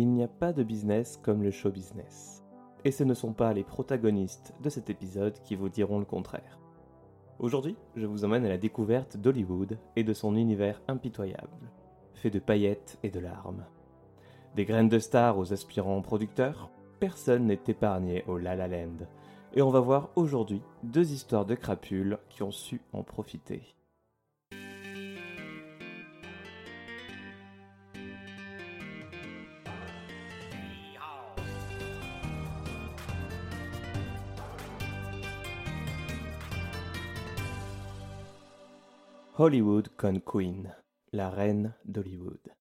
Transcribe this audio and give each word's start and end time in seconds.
il 0.00 0.08
n'y 0.12 0.22
a 0.22 0.28
pas 0.28 0.54
de 0.54 0.62
business 0.62 1.18
comme 1.22 1.42
le 1.42 1.50
show 1.50 1.70
business. 1.70 2.42
Et 2.86 2.90
ce 2.90 3.04
ne 3.04 3.12
sont 3.12 3.34
pas 3.34 3.52
les 3.52 3.64
protagonistes 3.64 4.54
de 4.62 4.70
cet 4.70 4.88
épisode 4.88 5.38
qui 5.42 5.54
vous 5.54 5.68
diront 5.68 5.98
le 5.98 6.06
contraire. 6.06 6.58
Aujourd'hui, 7.38 7.76
je 7.96 8.06
vous 8.06 8.24
emmène 8.24 8.46
à 8.46 8.48
la 8.48 8.56
découverte 8.56 9.18
d'Hollywood 9.18 9.78
et 9.96 10.02
de 10.02 10.12
son 10.14 10.36
univers 10.36 10.80
impitoyable, 10.88 11.70
fait 12.14 12.30
de 12.30 12.38
paillettes 12.38 12.98
et 13.02 13.10
de 13.10 13.20
larmes. 13.20 13.66
Des 14.56 14.64
graines 14.64 14.88
de 14.88 14.98
stars 14.98 15.36
aux 15.36 15.52
aspirants 15.52 16.00
producteurs, 16.00 16.70
personne 16.98 17.46
n'est 17.46 17.60
épargné 17.68 18.24
au 18.26 18.38
La 18.38 18.56
La 18.56 18.68
Land. 18.68 19.06
Et 19.52 19.60
on 19.60 19.70
va 19.70 19.80
voir 19.80 20.08
aujourd'hui 20.16 20.62
deux 20.82 21.12
histoires 21.12 21.44
de 21.44 21.54
crapules 21.54 22.18
qui 22.30 22.42
ont 22.42 22.52
su 22.52 22.80
en 22.94 23.02
profiter. 23.02 23.74
Hollywood 39.42 39.88
Con 39.96 40.20
Queen, 40.20 40.76
la 41.14 41.30
reine 41.30 41.72
d'Hollywood. 41.86 42.52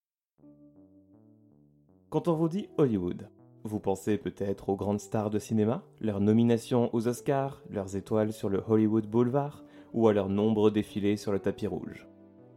Quand 2.09 2.29
on 2.29 2.35
vous 2.35 2.47
dit 2.47 2.69
Hollywood, 2.77 3.27
vous 3.65 3.81
pensez 3.81 4.17
peut-être 4.17 4.69
aux 4.69 4.77
grandes 4.77 5.01
stars 5.01 5.29
de 5.29 5.39
cinéma, 5.39 5.83
leurs 5.99 6.21
nominations 6.21 6.89
aux 6.95 7.09
Oscars, 7.09 7.61
leurs 7.69 7.97
étoiles 7.97 8.31
sur 8.31 8.47
le 8.47 8.63
Hollywood 8.65 9.07
Boulevard, 9.07 9.65
ou 9.91 10.07
à 10.07 10.13
leurs 10.13 10.29
nombreux 10.29 10.71
défilés 10.71 11.17
sur 11.17 11.33
le 11.33 11.39
tapis 11.39 11.67
rouge. 11.67 12.07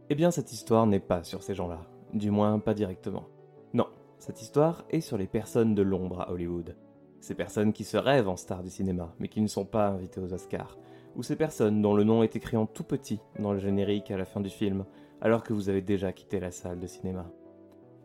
Eh 0.09 0.15
bien, 0.15 0.31
cette 0.31 0.53
histoire 0.53 0.87
n'est 0.87 1.01
pas 1.01 1.25
sur 1.25 1.43
ces 1.43 1.53
gens-là, 1.53 1.81
du 2.13 2.31
moins 2.31 2.59
pas 2.59 2.73
directement. 2.73 3.27
Non, 3.73 3.87
cette 4.19 4.41
histoire 4.41 4.85
est 4.89 5.01
sur 5.01 5.17
les 5.17 5.27
personnes 5.27 5.75
de 5.75 5.81
l'ombre 5.81 6.21
à 6.21 6.31
Hollywood. 6.31 6.77
Ces 7.19 7.35
personnes 7.35 7.73
qui 7.73 7.83
se 7.83 7.97
rêvent 7.97 8.29
en 8.29 8.37
stars 8.37 8.63
du 8.63 8.69
cinéma, 8.69 9.13
mais 9.19 9.27
qui 9.27 9.41
ne 9.41 9.47
sont 9.47 9.65
pas 9.65 9.89
invitées 9.89 10.21
aux 10.21 10.33
Oscars, 10.33 10.77
ou 11.15 11.23
ces 11.23 11.35
personnes 11.35 11.81
dont 11.81 11.93
le 11.93 12.03
nom 12.03 12.23
est 12.23 12.35
écrit 12.35 12.57
en 12.57 12.65
tout 12.65 12.83
petit 12.83 13.19
dans 13.39 13.53
le 13.53 13.59
générique 13.59 14.11
à 14.11 14.17
la 14.17 14.25
fin 14.25 14.41
du 14.41 14.49
film, 14.49 14.85
alors 15.21 15.43
que 15.43 15.53
vous 15.53 15.69
avez 15.69 15.81
déjà 15.81 16.11
quitté 16.11 16.39
la 16.39 16.51
salle 16.51 16.79
de 16.79 16.87
cinéma. 16.87 17.29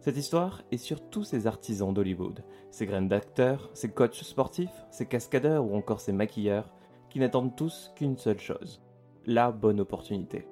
Cette 0.00 0.16
histoire 0.16 0.62
est 0.70 0.78
sur 0.78 1.10
tous 1.10 1.24
ces 1.24 1.46
artisans 1.46 1.92
d'Hollywood, 1.92 2.44
ces 2.70 2.86
graines 2.86 3.08
d'acteurs, 3.08 3.70
ces 3.74 3.90
coachs 3.90 4.14
sportifs, 4.14 4.86
ces 4.90 5.06
cascadeurs 5.06 5.64
ou 5.64 5.74
encore 5.74 6.00
ces 6.00 6.12
maquilleurs, 6.12 6.70
qui 7.10 7.18
n'attendent 7.18 7.56
tous 7.56 7.92
qu'une 7.96 8.16
seule 8.16 8.38
chose, 8.38 8.80
la 9.26 9.50
bonne 9.50 9.80
opportunité. 9.80 10.46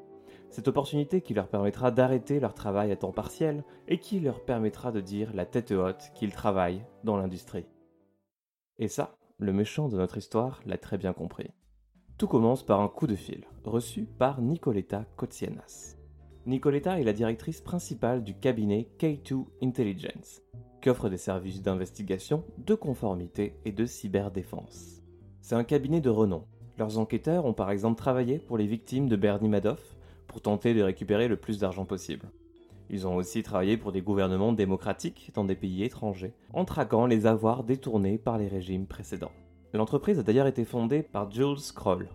Cette 0.50 0.68
opportunité 0.68 1.20
qui 1.20 1.34
leur 1.34 1.48
permettra 1.48 1.90
d'arrêter 1.90 2.40
leur 2.40 2.54
travail 2.54 2.90
à 2.90 2.96
temps 2.96 3.12
partiel 3.12 3.62
et 3.88 3.98
qui 3.98 4.20
leur 4.20 4.44
permettra 4.44 4.90
de 4.90 5.00
dire 5.00 5.32
la 5.34 5.46
tête 5.46 5.70
haute 5.70 6.10
qu'ils 6.14 6.32
travaillent 6.32 6.84
dans 7.04 7.16
l'industrie. 7.16 7.66
Et 8.78 8.88
ça, 8.88 9.16
le 9.38 9.52
méchant 9.52 9.88
de 9.88 9.96
notre 9.96 10.16
histoire 10.16 10.60
l'a 10.66 10.78
très 10.78 10.98
bien 10.98 11.12
compris. 11.12 11.50
Tout 12.18 12.28
commence 12.28 12.62
par 12.62 12.80
un 12.80 12.88
coup 12.88 13.06
de 13.06 13.14
fil, 13.14 13.44
reçu 13.62 14.04
par 14.04 14.40
Nicoletta 14.40 15.04
Kotsianas. 15.16 15.98
Nicoletta 16.46 16.98
est 16.98 17.04
la 17.04 17.12
directrice 17.12 17.60
principale 17.60 18.24
du 18.24 18.32
cabinet 18.32 18.88
K2 18.98 19.44
Intelligence, 19.62 20.40
qui 20.80 20.88
offre 20.88 21.10
des 21.10 21.18
services 21.18 21.60
d'investigation, 21.60 22.42
de 22.56 22.74
conformité 22.74 23.58
et 23.66 23.72
de 23.72 23.84
cyberdéfense. 23.84 25.02
C'est 25.42 25.56
un 25.56 25.64
cabinet 25.64 26.00
de 26.00 26.08
renom. 26.08 26.44
Leurs 26.78 26.98
enquêteurs 26.98 27.44
ont 27.44 27.52
par 27.52 27.70
exemple 27.70 27.98
travaillé 27.98 28.38
pour 28.38 28.56
les 28.56 28.66
victimes 28.66 29.10
de 29.10 29.16
Bernie 29.16 29.50
Madoff 29.50 29.98
pour 30.26 30.40
tenter 30.40 30.72
de 30.72 30.82
récupérer 30.82 31.28
le 31.28 31.36
plus 31.36 31.58
d'argent 31.58 31.84
possible. 31.84 32.30
Ils 32.88 33.06
ont 33.06 33.16
aussi 33.16 33.42
travaillé 33.42 33.76
pour 33.76 33.92
des 33.92 34.00
gouvernements 34.00 34.54
démocratiques 34.54 35.32
dans 35.34 35.44
des 35.44 35.54
pays 35.54 35.84
étrangers, 35.84 36.32
en 36.54 36.64
traquant 36.64 37.04
les 37.04 37.26
avoirs 37.26 37.62
détournés 37.62 38.16
par 38.16 38.38
les 38.38 38.48
régimes 38.48 38.86
précédents. 38.86 39.32
L'entreprise 39.72 40.18
a 40.18 40.22
d'ailleurs 40.22 40.46
été 40.46 40.64
fondée 40.64 41.02
par 41.02 41.30
Jules 41.30 41.72
Kroll, 41.74 42.08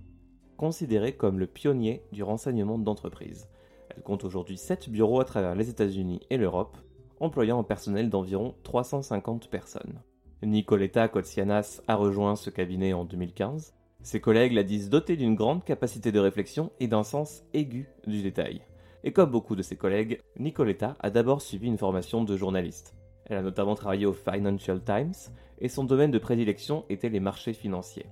considéré 0.58 1.14
comme 1.14 1.40
le 1.40 1.48
pionnier 1.48 2.03
du 2.12 2.24
renseignement 2.24 2.78
d'entreprise. 2.78 3.48
Elle 3.90 4.03
compte 4.03 4.24
aujourd'hui 4.24 4.58
7 4.58 4.90
bureaux 4.90 5.20
à 5.20 5.25
travers 5.25 5.56
les 5.56 5.70
États-Unis 5.70 6.22
et 6.30 6.38
l'Europe, 6.38 6.78
employant 7.20 7.59
un 7.59 7.64
personnel 7.64 8.09
d'environ 8.09 8.56
350 8.64 9.50
personnes. 9.50 10.02
Nicoletta 10.44 11.08
Kotsianas 11.08 11.81
a 11.88 11.96
rejoint 11.96 12.36
ce 12.36 12.50
cabinet 12.50 12.94
en 12.94 13.06
2015. 13.06 13.75
Ses 14.02 14.22
collègues 14.22 14.54
la 14.54 14.64
disent 14.64 14.90
dotée 14.90 15.16
d'une 15.16 15.36
grande 15.36 15.64
capacité 15.64 16.12
de 16.12 16.20
réflexion 16.20 16.72
et 16.80 16.88
d'un 16.88 17.04
sens 17.04 17.44
aigu 17.54 17.90
du 18.08 18.24
détail. 18.24 18.62
Et 19.04 19.14
comme 19.14 19.30
beaucoup 19.30 19.56
de 19.56 19.62
ses 19.62 19.75
collègues, 19.75 20.22
Nicoletta 20.40 20.96
a 21.00 21.09
d'abord 21.12 21.42
suivi 21.42 21.68
une 21.68 21.78
formation 21.78 22.24
de 22.24 22.38
journaliste. 22.38 22.96
Elle 23.25 23.38
a 23.38 23.42
notamment 23.44 23.75
travaillé 23.75 24.06
au 24.06 24.14
Financial 24.14 24.81
Times 24.84 25.14
et 25.62 25.70
son 25.70 25.84
domaine 25.84 26.12
de 26.12 26.18
prédilection 26.18 26.86
était 26.90 27.10
les 27.10 27.20
marchés 27.20 27.54
financiers. 27.54 28.08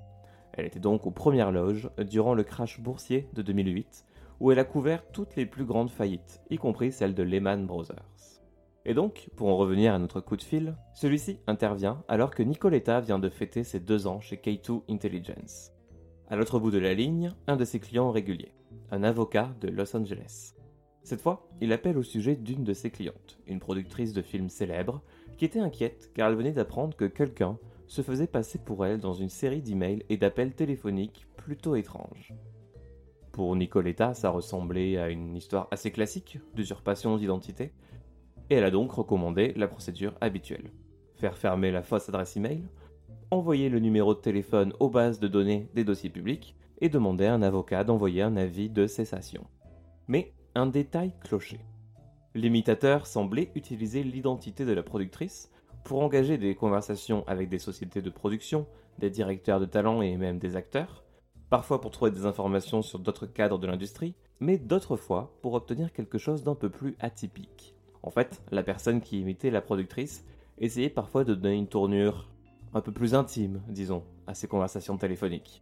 Elle 0.53 0.65
était 0.65 0.79
donc 0.79 1.05
aux 1.05 1.11
premières 1.11 1.51
loges 1.51 1.89
durant 2.09 2.33
le 2.33 2.43
crash 2.43 2.79
boursier 2.79 3.27
de 3.33 3.41
2008, 3.41 4.05
où 4.39 4.51
elle 4.51 4.59
a 4.59 4.63
couvert 4.63 5.05
toutes 5.11 5.35
les 5.35 5.45
plus 5.45 5.65
grandes 5.65 5.89
faillites, 5.89 6.41
y 6.49 6.57
compris 6.57 6.91
celle 6.91 7.15
de 7.15 7.23
Lehman 7.23 7.65
Brothers. 7.65 8.05
Et 8.85 8.93
donc, 8.93 9.29
pour 9.35 9.49
en 9.49 9.57
revenir 9.57 9.93
à 9.93 9.99
notre 9.99 10.21
coup 10.21 10.37
de 10.37 10.43
fil, 10.43 10.75
celui-ci 10.93 11.39
intervient 11.47 12.03
alors 12.07 12.31
que 12.31 12.43
Nicoletta 12.43 13.01
vient 13.01 13.19
de 13.19 13.29
fêter 13.29 13.63
ses 13.63 13.79
deux 13.79 14.07
ans 14.07 14.21
chez 14.21 14.37
K2 14.37 14.83
Intelligence. 14.89 15.71
À 16.29 16.35
l'autre 16.35 16.59
bout 16.59 16.71
de 16.71 16.77
la 16.77 16.93
ligne, 16.93 17.31
un 17.47 17.57
de 17.57 17.65
ses 17.65 17.79
clients 17.79 18.11
réguliers, 18.11 18.53
un 18.91 19.03
avocat 19.03 19.53
de 19.59 19.67
Los 19.67 19.95
Angeles. 19.95 20.53
Cette 21.03 21.21
fois, 21.21 21.49
il 21.59 21.73
appelle 21.73 21.97
au 21.97 22.03
sujet 22.03 22.35
d'une 22.35 22.63
de 22.63 22.73
ses 22.73 22.91
clientes, 22.91 23.39
une 23.47 23.59
productrice 23.59 24.13
de 24.13 24.21
films 24.21 24.49
célèbres, 24.49 25.01
qui 25.39 25.45
était 25.45 25.61
inquiète 25.61 26.11
car 26.13 26.29
elle 26.29 26.35
venait 26.35 26.51
d'apprendre 26.51 26.97
que 26.97 27.05
quelqu'un 27.05 27.57
se 27.87 28.01
faisait 28.01 28.27
passer 28.27 28.59
pour 28.59 28.85
elle 28.85 28.99
dans 28.99 29.13
une 29.13 29.29
série 29.29 29.61
d'emails 29.61 30.03
et 30.09 30.17
d'appels 30.17 30.53
téléphoniques 30.53 31.27
plutôt 31.37 31.77
étranges. 31.77 32.33
Pour 33.31 33.55
Nicoletta, 33.55 34.13
ça 34.13 34.31
ressemblait 34.31 34.97
à 34.97 35.07
une 35.07 35.37
histoire 35.37 35.69
assez 35.71 35.91
classique 35.91 36.39
d'usurpation 36.55 37.15
d'identité, 37.15 37.71
et 38.49 38.55
elle 38.55 38.65
a 38.65 38.69
donc 38.69 38.91
recommandé 38.91 39.53
la 39.55 39.69
procédure 39.69 40.13
habituelle. 40.19 40.71
Faire 41.15 41.37
fermer 41.37 41.71
la 41.71 41.83
fausse 41.83 42.09
adresse 42.09 42.35
email, 42.35 42.67
envoyer 43.31 43.69
le 43.69 43.79
numéro 43.79 44.13
de 44.13 44.19
téléphone 44.19 44.73
aux 44.81 44.89
bases 44.89 45.21
de 45.21 45.29
données 45.29 45.69
des 45.73 45.85
dossiers 45.85 46.09
publics, 46.09 46.57
et 46.81 46.89
demander 46.89 47.27
à 47.27 47.33
un 47.33 47.43
avocat 47.43 47.85
d'envoyer 47.85 48.23
un 48.23 48.35
avis 48.35 48.69
de 48.69 48.87
cessation. 48.87 49.45
Mais 50.09 50.33
un 50.53 50.67
détail 50.67 51.13
cloché. 51.21 51.61
L'imitateur 52.39 53.05
semblait 53.05 53.51
utiliser 53.53 54.01
l'identité 54.01 54.63
de 54.63 54.71
la 54.71 54.81
productrice 54.81 55.51
pour 55.83 56.01
engager 56.01 56.37
des 56.37 56.55
conversations 56.55 57.25
avec 57.27 57.49
des 57.49 57.59
sociétés 57.59 58.01
de 58.01 58.09
production, 58.09 58.65
des 58.97 59.09
directeurs 59.09 59.59
de 59.59 59.65
talent 59.65 60.01
et 60.01 60.15
même 60.15 60.39
des 60.39 60.55
acteurs, 60.55 61.03
parfois 61.49 61.81
pour 61.81 61.91
trouver 61.91 62.11
des 62.11 62.25
informations 62.25 62.81
sur 62.81 62.99
d'autres 62.99 63.25
cadres 63.25 63.59
de 63.59 63.67
l'industrie, 63.67 64.15
mais 64.39 64.57
d'autres 64.57 64.95
fois 64.95 65.37
pour 65.41 65.53
obtenir 65.53 65.91
quelque 65.91 66.17
chose 66.17 66.45
d'un 66.45 66.55
peu 66.55 66.69
plus 66.69 66.95
atypique. 67.01 67.75
En 68.03 68.09
fait, 68.09 68.41
la 68.51 68.63
personne 68.63 69.01
qui 69.01 69.19
imitait 69.19 69.51
la 69.51 69.59
productrice 69.59 70.23
essayait 70.59 70.89
parfois 70.89 71.25
de 71.25 71.35
donner 71.35 71.57
une 71.57 71.67
tournure 71.67 72.29
un 72.73 72.79
peu 72.79 72.93
plus 72.93 73.15
intime, 73.15 73.61
disons, 73.67 74.05
à 74.27 74.33
ces 74.33 74.47
conversations 74.47 74.97
téléphoniques. 74.97 75.61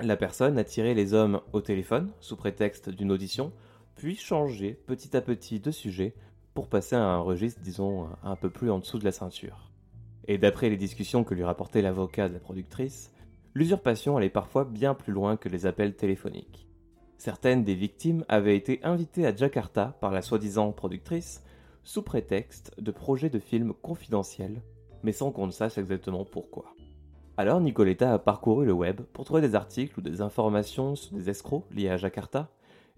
La 0.00 0.16
personne 0.16 0.58
attirait 0.58 0.94
les 0.94 1.14
hommes 1.14 1.40
au 1.52 1.60
téléphone 1.60 2.10
sous 2.18 2.34
prétexte 2.34 2.90
d'une 2.90 3.12
audition 3.12 3.52
puis 4.00 4.16
changer 4.16 4.80
petit 4.86 5.14
à 5.14 5.20
petit 5.20 5.60
de 5.60 5.70
sujet 5.70 6.14
pour 6.54 6.68
passer 6.68 6.96
à 6.96 7.04
un 7.04 7.18
registre, 7.18 7.60
disons, 7.60 8.08
un 8.22 8.34
peu 8.34 8.48
plus 8.48 8.70
en 8.70 8.78
dessous 8.78 8.98
de 8.98 9.04
la 9.04 9.12
ceinture. 9.12 9.70
Et 10.26 10.38
d'après 10.38 10.70
les 10.70 10.78
discussions 10.78 11.22
que 11.22 11.34
lui 11.34 11.44
rapportait 11.44 11.82
l'avocat 11.82 12.30
de 12.30 12.32
la 12.32 12.40
productrice, 12.40 13.12
l'usurpation 13.52 14.16
allait 14.16 14.30
parfois 14.30 14.64
bien 14.64 14.94
plus 14.94 15.12
loin 15.12 15.36
que 15.36 15.50
les 15.50 15.66
appels 15.66 15.96
téléphoniques. 15.96 16.66
Certaines 17.18 17.62
des 17.62 17.74
victimes 17.74 18.24
avaient 18.30 18.56
été 18.56 18.80
invitées 18.84 19.26
à 19.26 19.36
Jakarta 19.36 19.98
par 20.00 20.12
la 20.12 20.22
soi-disant 20.22 20.72
productrice 20.72 21.44
sous 21.84 22.00
prétexte 22.00 22.72
de 22.80 22.92
projets 22.92 23.28
de 23.28 23.38
films 23.38 23.74
confidentiels, 23.82 24.62
mais 25.02 25.12
sans 25.12 25.30
qu'on 25.30 25.46
ne 25.46 25.52
sache 25.52 25.76
exactement 25.76 26.24
pourquoi. 26.24 26.74
Alors 27.36 27.60
Nicoletta 27.60 28.14
a 28.14 28.18
parcouru 28.18 28.64
le 28.64 28.72
web 28.72 29.02
pour 29.12 29.26
trouver 29.26 29.42
des 29.42 29.54
articles 29.54 29.98
ou 29.98 30.02
des 30.02 30.22
informations 30.22 30.96
sur 30.96 31.14
des 31.14 31.28
escrocs 31.28 31.66
liés 31.70 31.90
à 31.90 31.98
Jakarta, 31.98 32.48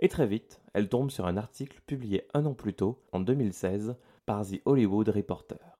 et 0.02 0.08
très 0.08 0.26
vite, 0.26 0.60
elle 0.74 0.88
tombe 0.88 1.12
sur 1.12 1.26
un 1.26 1.36
article 1.36 1.80
publié 1.86 2.26
un 2.34 2.44
an 2.44 2.54
plus 2.54 2.74
tôt, 2.74 2.98
en 3.12 3.20
2016, 3.20 3.94
par 4.26 4.44
The 4.44 4.60
Hollywood 4.64 5.08
Reporter. 5.08 5.78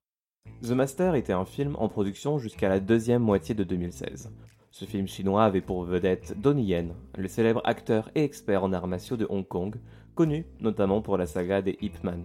The 0.63 0.71
Master 0.71 1.17
était 1.17 1.33
un 1.33 1.45
film 1.45 1.75
en 1.81 1.89
production 1.89 2.39
jusqu'à 2.39 2.69
la 2.69 2.79
deuxième 2.79 3.23
moitié 3.23 3.57
de 3.57 3.65
2016. 3.65 4.31
Ce 4.71 4.85
film 4.85 5.09
chinois 5.09 5.45
avait 5.45 5.61
pour 5.61 5.83
vedette 5.83 6.41
Donnie 6.41 6.67
Yen, 6.67 6.95
le 7.19 7.27
célèbre 7.27 7.63
acteur 7.65 8.13
et 8.15 8.23
expert 8.23 8.63
en 8.63 8.73
arts 8.73 8.87
martiaux 8.87 9.17
de 9.17 9.27
Hong 9.29 9.47
Kong, 9.47 9.75
connu 10.15 10.47
notamment 10.61 11.03
pour 11.03 11.19
la 11.19 11.27
saga 11.27 11.61
des 11.61 11.77
Ip 11.81 12.05
Man. 12.05 12.25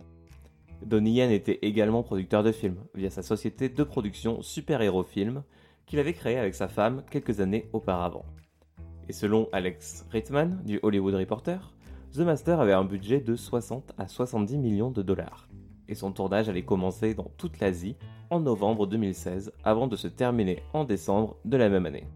Donnie 0.85 1.13
Yen 1.13 1.31
était 1.31 1.57
également 1.63 2.03
producteur 2.03 2.43
de 2.43 2.51
films 2.51 2.83
via 2.93 3.09
sa 3.09 3.23
société 3.23 3.69
de 3.69 3.83
production 3.83 4.43
Super 4.43 4.83
Hero 4.83 5.01
Film 5.01 5.41
qu'il 5.87 5.97
avait 5.97 6.13
créée 6.13 6.37
avec 6.37 6.53
sa 6.53 6.67
femme 6.67 7.01
quelques 7.09 7.39
années 7.39 7.67
auparavant. 7.73 8.25
Et 9.09 9.13
selon 9.13 9.49
Alex 9.51 10.05
Reitman 10.11 10.61
du 10.63 10.79
Hollywood 10.83 11.15
Reporter, 11.15 11.73
The 12.17 12.21
Master 12.21 12.59
avait 12.59 12.73
un 12.73 12.83
budget 12.83 13.19
de 13.19 13.35
60 13.35 13.93
à 13.99 14.07
70 14.07 14.57
millions 14.57 14.89
de 14.89 15.03
dollars. 15.03 15.47
et 15.87 15.93
son 15.93 16.11
tournage 16.11 16.49
allait 16.49 16.65
commencer 16.65 17.13
dans 17.13 17.31
toute 17.37 17.59
l'Asie 17.59 17.95
en 18.31 18.39
novembre 18.39 18.87
2016 18.87 19.53
avant 19.63 19.85
de 19.85 19.95
se 19.95 20.07
terminer 20.07 20.63
en 20.73 20.83
décembre 20.83 21.37
de 21.45 21.57
la 21.57 21.69
même 21.69 21.85
année. 21.85 22.07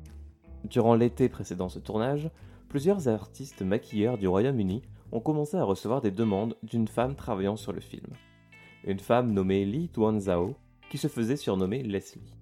Durant 0.63 0.95
l'été 0.95 1.29
précédent 1.29 1.69
ce 1.69 1.77
tournage, 1.77 2.31
plusieurs 2.67 3.09
artistes 3.09 3.61
maquilleurs 3.61 4.17
du 4.17 4.27
Royaume-Uni 4.27 4.81
ont 5.11 5.19
commencé 5.19 5.55
à 5.57 5.63
recevoir 5.63 6.01
des 6.01 6.09
demandes 6.09 6.57
d'une 6.63 6.87
femme 6.87 7.13
travaillant 7.13 7.55
sur 7.55 7.71
le 7.71 7.79
film. 7.79 8.07
Une 8.85 8.99
femme 8.99 9.31
nommée 9.31 9.65
Lee 9.65 9.89
Tuanzhao, 9.89 10.55
qui 10.89 10.97
se 10.97 11.09
faisait 11.09 11.37
surnommer 11.37 11.83
Leslie. 11.83 12.33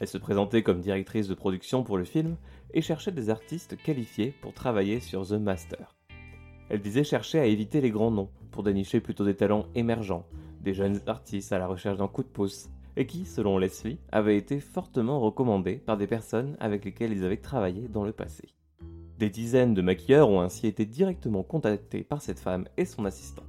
Elle 0.00 0.08
se 0.08 0.18
présentait 0.18 0.62
comme 0.62 0.80
directrice 0.80 1.28
de 1.28 1.34
production 1.34 1.84
pour 1.84 1.98
le 1.98 2.04
film 2.04 2.36
et 2.72 2.82
cherchait 2.82 3.12
des 3.12 3.30
artistes 3.30 3.76
qualifiés 3.76 4.34
pour 4.40 4.52
travailler 4.52 5.00
sur 5.00 5.26
The 5.26 5.32
Master. 5.32 5.94
Elle 6.68 6.80
disait 6.80 7.04
chercher 7.04 7.38
à 7.38 7.46
éviter 7.46 7.80
les 7.80 7.90
grands 7.90 8.10
noms 8.10 8.30
pour 8.50 8.62
dénicher 8.62 9.00
plutôt 9.00 9.24
des 9.24 9.36
talents 9.36 9.66
émergents, 9.74 10.26
des 10.60 10.74
jeunes 10.74 11.00
artistes 11.06 11.52
à 11.52 11.58
la 11.58 11.66
recherche 11.66 11.98
d'un 11.98 12.08
coup 12.08 12.22
de 12.22 12.28
pouce, 12.28 12.70
et 12.96 13.06
qui, 13.06 13.24
selon 13.24 13.58
Leslie, 13.58 13.98
avaient 14.12 14.36
été 14.36 14.60
fortement 14.60 15.20
recommandés 15.20 15.76
par 15.76 15.96
des 15.96 16.06
personnes 16.06 16.56
avec 16.60 16.84
lesquelles 16.84 17.12
ils 17.12 17.24
avaient 17.24 17.36
travaillé 17.36 17.88
dans 17.88 18.04
le 18.04 18.12
passé. 18.12 18.48
Des 19.18 19.30
dizaines 19.30 19.74
de 19.74 19.82
maquilleurs 19.82 20.28
ont 20.28 20.40
ainsi 20.40 20.66
été 20.66 20.86
directement 20.86 21.42
contactés 21.42 22.02
par 22.02 22.22
cette 22.22 22.40
femme 22.40 22.66
et 22.76 22.84
son 22.84 23.04
assistant. 23.04 23.44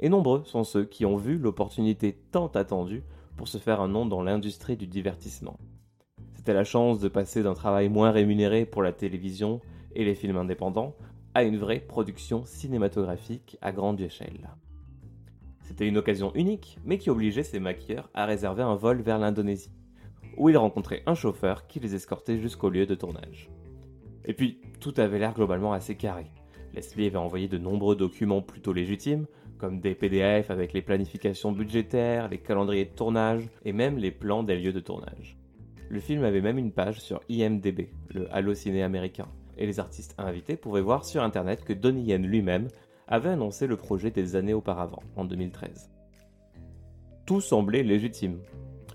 Et 0.00 0.08
nombreux 0.08 0.42
sont 0.44 0.64
ceux 0.64 0.84
qui 0.84 1.06
ont 1.06 1.16
vu 1.16 1.38
l'opportunité 1.38 2.16
tant 2.30 2.48
attendue 2.48 3.02
pour 3.36 3.48
se 3.48 3.58
faire 3.58 3.80
un 3.80 3.88
nom 3.88 4.06
dans 4.06 4.22
l'industrie 4.22 4.76
du 4.76 4.86
divertissement. 4.86 5.58
La 6.48 6.64
chance 6.64 6.98
de 6.98 7.08
passer 7.08 7.42
d'un 7.42 7.52
travail 7.52 7.90
moins 7.90 8.10
rémunéré 8.10 8.64
pour 8.64 8.82
la 8.82 8.92
télévision 8.92 9.60
et 9.94 10.02
les 10.02 10.14
films 10.14 10.38
indépendants 10.38 10.96
à 11.34 11.42
une 11.42 11.58
vraie 11.58 11.78
production 11.78 12.46
cinématographique 12.46 13.58
à 13.60 13.70
grande 13.70 14.00
échelle. 14.00 14.48
C'était 15.60 15.86
une 15.86 15.98
occasion 15.98 16.32
unique, 16.34 16.78
mais 16.86 16.96
qui 16.96 17.10
obligeait 17.10 17.42
ces 17.42 17.60
maquilleurs 17.60 18.08
à 18.14 18.24
réserver 18.24 18.62
un 18.62 18.76
vol 18.76 19.02
vers 19.02 19.18
l'Indonésie, 19.18 19.70
où 20.38 20.48
ils 20.48 20.56
rencontraient 20.56 21.02
un 21.04 21.14
chauffeur 21.14 21.66
qui 21.66 21.80
les 21.80 21.94
escortait 21.94 22.38
jusqu'au 22.38 22.70
lieu 22.70 22.86
de 22.86 22.94
tournage. 22.94 23.50
Et 24.24 24.32
puis, 24.32 24.62
tout 24.80 24.94
avait 24.96 25.18
l'air 25.18 25.34
globalement 25.34 25.74
assez 25.74 25.96
carré. 25.96 26.26
Leslie 26.72 27.08
avait 27.08 27.18
envoyé 27.18 27.46
de 27.46 27.58
nombreux 27.58 27.94
documents 27.94 28.42
plutôt 28.42 28.72
légitimes, 28.72 29.26
comme 29.58 29.80
des 29.80 29.94
PDF 29.94 30.50
avec 30.50 30.72
les 30.72 30.82
planifications 30.82 31.52
budgétaires, 31.52 32.28
les 32.30 32.38
calendriers 32.38 32.86
de 32.86 32.94
tournage 32.94 33.50
et 33.66 33.74
même 33.74 33.98
les 33.98 34.10
plans 34.10 34.42
des 34.42 34.58
lieux 34.58 34.72
de 34.72 34.80
tournage. 34.80 35.37
Le 35.90 36.00
film 36.00 36.24
avait 36.24 36.42
même 36.42 36.58
une 36.58 36.72
page 36.72 37.00
sur 37.00 37.20
IMDB, 37.30 37.88
le 38.10 38.32
Allociné 38.34 38.82
américain, 38.82 39.26
et 39.56 39.66
les 39.66 39.80
artistes 39.80 40.14
invités 40.18 40.56
pouvaient 40.56 40.82
voir 40.82 41.04
sur 41.04 41.22
internet 41.22 41.64
que 41.64 41.72
Donnie 41.72 42.04
Yen 42.04 42.26
lui-même 42.26 42.68
avait 43.06 43.30
annoncé 43.30 43.66
le 43.66 43.76
projet 43.76 44.10
des 44.10 44.36
années 44.36 44.52
auparavant, 44.52 45.02
en 45.16 45.24
2013. 45.24 45.90
Tout 47.24 47.40
semblait 47.40 47.82
légitime. 47.82 48.38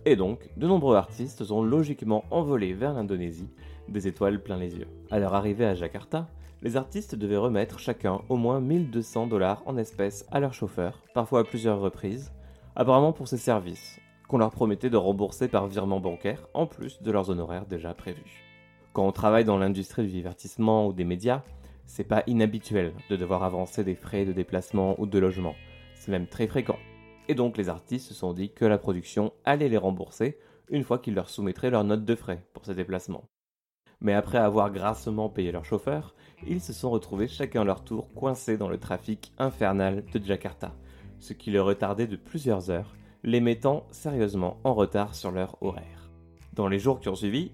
Et 0.05 0.15
donc, 0.15 0.49
de 0.55 0.67
nombreux 0.67 0.95
artistes 0.95 1.43
sont 1.43 1.63
logiquement 1.63 2.25
envolés 2.29 2.73
vers 2.73 2.93
l'Indonésie, 2.93 3.49
des 3.89 4.07
étoiles 4.07 4.41
plein 4.41 4.57
les 4.57 4.75
yeux. 4.75 4.87
À 5.09 5.19
leur 5.19 5.33
arrivée 5.33 5.65
à 5.65 5.75
Jakarta, 5.75 6.27
les 6.61 6.77
artistes 6.77 7.15
devaient 7.15 7.37
remettre 7.37 7.79
chacun 7.79 8.21
au 8.29 8.37
moins 8.37 8.61
1200 8.61 9.27
dollars 9.27 9.63
en 9.65 9.77
espèces 9.77 10.25
à 10.31 10.39
leur 10.39 10.53
chauffeur, 10.53 11.01
parfois 11.13 11.41
à 11.41 11.43
plusieurs 11.43 11.81
reprises, 11.81 12.31
apparemment 12.75 13.13
pour 13.13 13.27
ces 13.27 13.37
services, 13.37 13.99
qu'on 14.33 14.39
leur 14.39 14.49
promettait 14.49 14.89
de 14.89 14.97
rembourser 14.97 15.47
par 15.47 15.67
virement 15.67 15.99
bancaire, 15.99 16.47
en 16.55 16.65
plus 16.65 17.03
de 17.03 17.11
leurs 17.11 17.29
honoraires 17.29 17.67
déjà 17.67 17.93
prévus. 17.93 18.41
Quand 18.91 19.05
on 19.05 19.11
travaille 19.11 19.45
dans 19.45 19.59
l'industrie 19.59 20.01
du 20.01 20.09
divertissement 20.09 20.87
ou 20.87 20.93
des 20.93 21.03
médias, 21.03 21.43
c'est 21.85 22.03
pas 22.03 22.23
inhabituel 22.25 22.93
de 23.11 23.15
devoir 23.15 23.43
avancer 23.43 23.83
des 23.83 23.93
frais 23.93 24.25
de 24.25 24.33
déplacement 24.33 24.99
ou 24.99 25.05
de 25.05 25.19
logement. 25.19 25.53
C'est 25.93 26.11
même 26.11 26.25
très 26.25 26.47
fréquent. 26.47 26.79
Et 27.27 27.35
donc 27.35 27.57
les 27.57 27.69
artistes 27.69 28.07
se 28.07 28.15
sont 28.15 28.33
dit 28.33 28.49
que 28.49 28.65
la 28.65 28.79
production 28.79 29.33
allait 29.45 29.69
les 29.69 29.77
rembourser 29.77 30.39
une 30.67 30.83
fois 30.83 30.97
qu'ils 30.97 31.13
leur 31.13 31.29
soumettraient 31.29 31.69
leur 31.69 31.83
note 31.83 32.03
de 32.03 32.15
frais 32.15 32.43
pour 32.53 32.65
ces 32.65 32.73
déplacements. 32.73 33.29
Mais 34.01 34.15
après 34.15 34.39
avoir 34.39 34.71
grassement 34.71 35.29
payé 35.29 35.51
leur 35.51 35.63
chauffeur, 35.63 36.15
ils 36.47 36.59
se 36.59 36.73
sont 36.73 36.89
retrouvés 36.89 37.27
chacun 37.27 37.63
leur 37.63 37.83
tour 37.83 38.11
coincés 38.15 38.57
dans 38.57 38.69
le 38.69 38.79
trafic 38.79 39.31
infernal 39.37 40.03
de 40.11 40.25
Jakarta, 40.25 40.73
ce 41.19 41.33
qui 41.33 41.51
les 41.51 41.59
retardait 41.59 42.07
de 42.07 42.15
plusieurs 42.15 42.71
heures, 42.71 42.95
les 43.25 43.39
mettant 43.39 43.87
sérieusement 43.91 44.57
en 44.65 44.73
retard 44.73 45.15
sur 45.15 45.31
leur 45.31 45.57
horaire. 45.61 46.11
Dans 46.51 46.67
les 46.67 46.77
jours 46.77 46.99
qui 46.99 47.07
ont 47.07 47.15
suivi, 47.15 47.51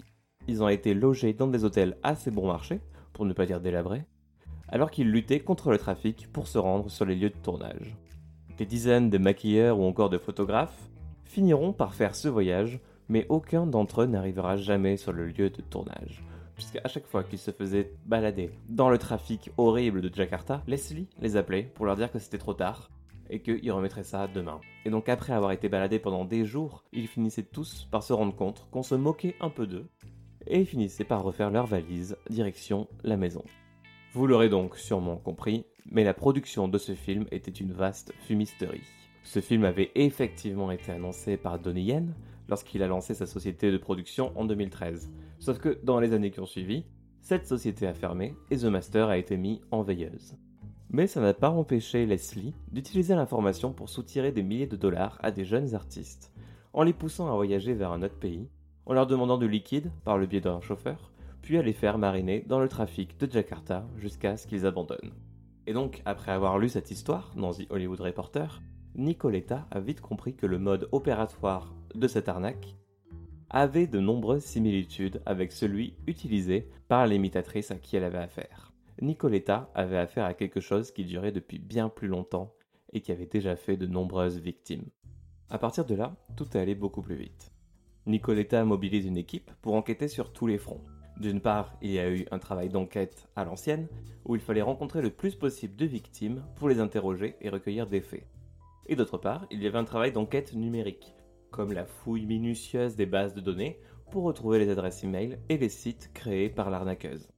ils 0.47 0.63
ont 0.63 0.67
été 0.67 0.95
logés 0.95 1.33
dans 1.33 1.47
des 1.47 1.63
hôtels 1.63 1.97
assez 2.01 2.31
bon 2.31 2.47
marché, 2.47 2.81
pour 3.13 3.25
ne 3.25 3.33
pas 3.33 3.45
dire 3.45 3.61
délabrés, 3.61 4.03
alors 4.67 4.89
qu'ils 4.89 5.11
luttaient 5.11 5.41
contre 5.41 5.69
le 5.69 5.77
trafic 5.77 6.31
pour 6.31 6.47
se 6.47 6.57
rendre 6.57 6.89
sur 6.89 7.05
les 7.05 7.15
lieux 7.15 7.29
de 7.29 7.37
tournage. 7.37 7.95
Des 8.57 8.65
dizaines 8.65 9.11
de 9.11 9.19
maquilleurs 9.19 9.79
ou 9.79 9.83
encore 9.83 10.09
de 10.09 10.17
photographes 10.17 10.89
finiront 11.23 11.71
par 11.71 11.93
faire 11.93 12.15
ce 12.15 12.27
voyage, 12.27 12.79
mais 13.07 13.27
aucun 13.29 13.67
d'entre 13.67 14.01
eux 14.01 14.07
n'arrivera 14.07 14.57
jamais 14.57 14.97
sur 14.97 15.13
le 15.13 15.27
lieu 15.27 15.51
de 15.51 15.61
tournage, 15.61 16.23
puisqu'à 16.55 16.87
chaque 16.87 17.05
fois 17.05 17.23
qu'ils 17.23 17.39
se 17.39 17.51
faisaient 17.51 17.93
balader 18.07 18.49
dans 18.69 18.89
le 18.89 18.97
trafic 18.97 19.51
horrible 19.57 20.01
de 20.01 20.13
Jakarta, 20.13 20.63
Leslie 20.65 21.09
les 21.19 21.37
appelait 21.37 21.71
pour 21.75 21.85
leur 21.85 21.95
dire 21.95 22.11
que 22.11 22.19
c'était 22.19 22.39
trop 22.39 22.55
tard 22.55 22.89
et 23.29 23.41
qu'ils 23.41 23.71
remettraient 23.71 24.03
ça 24.03 24.27
demain. 24.27 24.59
Et 24.85 24.89
donc 24.89 25.09
après 25.09 25.33
avoir 25.33 25.51
été 25.51 25.69
baladés 25.69 25.99
pendant 25.99 26.25
des 26.25 26.45
jours, 26.45 26.83
ils 26.91 27.07
finissaient 27.07 27.43
tous 27.43 27.87
par 27.91 28.03
se 28.03 28.13
rendre 28.13 28.35
compte 28.35 28.67
qu'on 28.71 28.83
se 28.83 28.95
moquait 28.95 29.35
un 29.39 29.49
peu 29.49 29.67
d'eux 29.67 29.89
et 30.47 30.65
finissaient 30.65 31.03
par 31.03 31.23
refaire 31.23 31.51
leur 31.51 31.65
valise 31.65 32.17
direction 32.29 32.87
la 33.03 33.17
maison. 33.17 33.43
Vous 34.13 34.25
l'aurez 34.25 34.49
donc 34.49 34.75
sûrement 34.75 35.17
compris, 35.17 35.65
mais 35.91 36.03
la 36.03 36.13
production 36.13 36.67
de 36.67 36.77
ce 36.77 36.95
film 36.95 37.25
était 37.31 37.51
une 37.51 37.73
vaste 37.73 38.13
fumisterie. 38.21 38.81
Ce 39.23 39.41
film 39.41 39.63
avait 39.63 39.91
effectivement 39.95 40.71
été 40.71 40.91
annoncé 40.91 41.37
par 41.37 41.59
Donnie 41.59 41.83
Yen 41.83 42.15
lorsqu'il 42.47 42.81
a 42.81 42.87
lancé 42.87 43.13
sa 43.13 43.27
société 43.27 43.71
de 43.71 43.77
production 43.77 44.31
en 44.35 44.45
2013. 44.45 45.11
Sauf 45.37 45.59
que 45.59 45.79
dans 45.83 45.99
les 45.99 46.13
années 46.13 46.31
qui 46.31 46.39
ont 46.39 46.47
suivi, 46.47 46.85
cette 47.21 47.45
société 47.45 47.85
a 47.85 47.93
fermé 47.93 48.35
et 48.49 48.57
The 48.57 48.65
Master 48.65 49.09
a 49.09 49.17
été 49.17 49.37
mis 49.37 49.61
en 49.69 49.83
veilleuse. 49.83 50.35
Mais 50.91 51.05
ça 51.05 51.21
n'a 51.21 51.33
pas 51.35 51.51
empêché 51.51 52.05
Leslie 52.05 52.55
d'utiliser 52.71 53.13
l'information 53.13 53.73
pour 53.73 53.89
soutirer 53.89 54.31
des 54.31 54.41
milliers 54.41 54.67
de 54.67 54.75
dollars 54.75 55.19
à 55.21 55.29
des 55.31 55.45
jeunes 55.45 55.75
artistes, 55.75 56.31
en 56.73 56.83
les 56.83 56.93
poussant 56.93 57.31
à 57.31 57.35
voyager 57.35 57.73
vers 57.73 57.91
un 57.91 58.01
autre 58.01 58.17
pays 58.17 58.49
en 58.87 58.93
leur 58.93 59.05
demandant 59.05 59.37
du 59.37 59.47
liquide 59.47 59.91
par 60.03 60.17
le 60.17 60.25
biais 60.25 60.41
d'un 60.41 60.61
chauffeur, 60.61 61.11
puis 61.43 61.59
à 61.59 61.61
les 61.61 61.73
faire 61.73 61.99
mariner 61.99 62.43
dans 62.47 62.59
le 62.59 62.67
trafic 62.67 63.19
de 63.19 63.31
Jakarta 63.31 63.87
jusqu'à 63.97 64.35
ce 64.35 64.47
qu'ils 64.47 64.65
abandonnent. 64.65 65.13
Et 65.67 65.73
donc, 65.73 66.01
après 66.05 66.31
avoir 66.31 66.57
lu 66.57 66.69
cette 66.69 66.89
histoire 66.89 67.31
dans 67.35 67.53
The 67.53 67.67
Hollywood 67.69 68.01
Reporter, 68.01 68.59
Nicoletta 68.95 69.67
a 69.69 69.79
vite 69.79 70.01
compris 70.01 70.35
que 70.35 70.47
le 70.47 70.57
mode 70.57 70.89
opératoire 70.91 71.75
de 71.93 72.07
cette 72.07 72.29
arnaque 72.29 72.75
avait 73.51 73.85
de 73.85 73.99
nombreuses 73.99 74.43
similitudes 74.43 75.21
avec 75.27 75.51
celui 75.51 75.93
utilisé 76.07 76.67
par 76.87 77.05
l'imitatrice 77.05 77.69
à 77.69 77.75
qui 77.75 77.95
elle 77.95 78.03
avait 78.03 78.17
affaire. 78.17 78.68
Nicoletta 79.01 79.69
avait 79.75 79.97
affaire 79.97 80.25
à 80.25 80.33
quelque 80.33 80.59
chose 80.59 80.91
qui 80.91 81.05
durait 81.05 81.31
depuis 81.31 81.57
bien 81.57 81.87
plus 81.89 82.07
longtemps 82.07 82.53
et 82.91 83.01
qui 83.01 83.11
avait 83.11 83.25
déjà 83.25 83.55
fait 83.55 83.77
de 83.77 83.87
nombreuses 83.87 84.39
victimes. 84.39 84.89
À 85.49 85.57
partir 85.57 85.85
de 85.85 85.95
là, 85.95 86.15
tout 86.35 86.49
allé 86.53 86.75
beaucoup 86.75 87.01
plus 87.01 87.15
vite. 87.15 87.51
Nicoletta 88.05 88.65
mobilise 88.65 89.05
une 89.05 89.17
équipe 89.17 89.51
pour 89.61 89.75
enquêter 89.75 90.07
sur 90.07 90.33
tous 90.33 90.47
les 90.47 90.57
fronts. 90.57 90.83
D'une 91.19 91.41
part, 91.41 91.75
il 91.81 91.91
y 91.91 91.99
a 91.99 92.09
eu 92.09 92.25
un 92.31 92.39
travail 92.39 92.69
d'enquête 92.69 93.27
à 93.35 93.45
l'ancienne, 93.45 93.87
où 94.25 94.35
il 94.35 94.41
fallait 94.41 94.61
rencontrer 94.61 95.01
le 95.01 95.09
plus 95.09 95.35
possible 95.35 95.75
de 95.75 95.85
victimes 95.85 96.43
pour 96.55 96.69
les 96.69 96.79
interroger 96.79 97.35
et 97.41 97.49
recueillir 97.49 97.87
des 97.87 98.01
faits. 98.01 98.25
Et 98.87 98.95
d'autre 98.95 99.17
part, 99.17 99.45
il 99.51 99.61
y 99.61 99.67
avait 99.67 99.77
un 99.77 99.83
travail 99.83 100.11
d'enquête 100.11 100.53
numérique, 100.53 101.13
comme 101.51 101.73
la 101.73 101.85
fouille 101.85 102.25
minutieuse 102.25 102.95
des 102.95 103.05
bases 103.05 103.33
de 103.33 103.41
données 103.41 103.79
pour 104.11 104.23
retrouver 104.23 104.59
les 104.59 104.69
adresses 104.69 105.03
e-mail 105.03 105.39
et 105.49 105.57
les 105.57 105.69
sites 105.69 106.11
créés 106.13 106.49
par 106.49 106.69
l'arnaqueuse. 106.69 107.29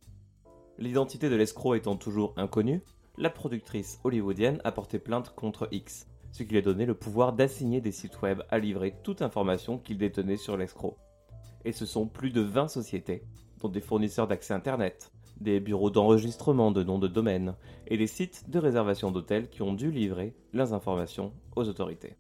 L'identité 0.82 1.30
de 1.30 1.36
l'escroc 1.36 1.76
étant 1.76 1.96
toujours 1.96 2.34
inconnue, 2.38 2.82
la 3.16 3.30
productrice 3.30 4.00
hollywoodienne 4.04 4.60
a 4.64 4.72
porté 4.72 4.98
plainte 4.98 5.30
contre 5.36 5.68
X, 5.72 6.08
ce 6.32 6.42
qui 6.42 6.54
lui 6.54 6.58
a 6.58 6.64
donné 6.64 6.88
le 6.88 6.96
pouvoir 6.96 7.34
d'assigner 7.34 7.82
des 7.82 7.92
sites 7.92 8.20
web 8.24 8.42
à 8.50 8.58
livrer 8.58 8.96
toute 9.04 9.22
information 9.22 9.78
qu'il 9.78 10.00
détenait 10.00 10.38
sur 10.38 10.58
l'escroc. 10.58 10.98
Et 11.66 11.72
ce 11.72 11.86
sont 11.86 12.08
plus 12.08 12.32
de 12.32 12.42
20 12.42 12.68
sociétés, 12.68 13.22
dont 13.60 13.70
des 13.70 13.80
fournisseurs 13.80 14.26
d'accès 14.26 14.56
Internet, 14.56 15.12
des 15.40 15.60
bureaux 15.60 15.92
d'enregistrement 15.92 16.72
de 16.72 16.82
noms 16.82 16.98
de 16.98 17.08
domaine 17.08 17.54
et 17.86 17.98
des 17.98 18.08
sites 18.08 18.50
de 18.50 18.58
réservation 18.58 19.12
d'hôtels 19.12 19.50
qui 19.50 19.62
ont 19.62 19.74
dû 19.74 19.92
livrer 19.92 20.34
leurs 20.52 20.74
informations 20.74 21.32
aux 21.56 21.70
autorités. 21.70 22.16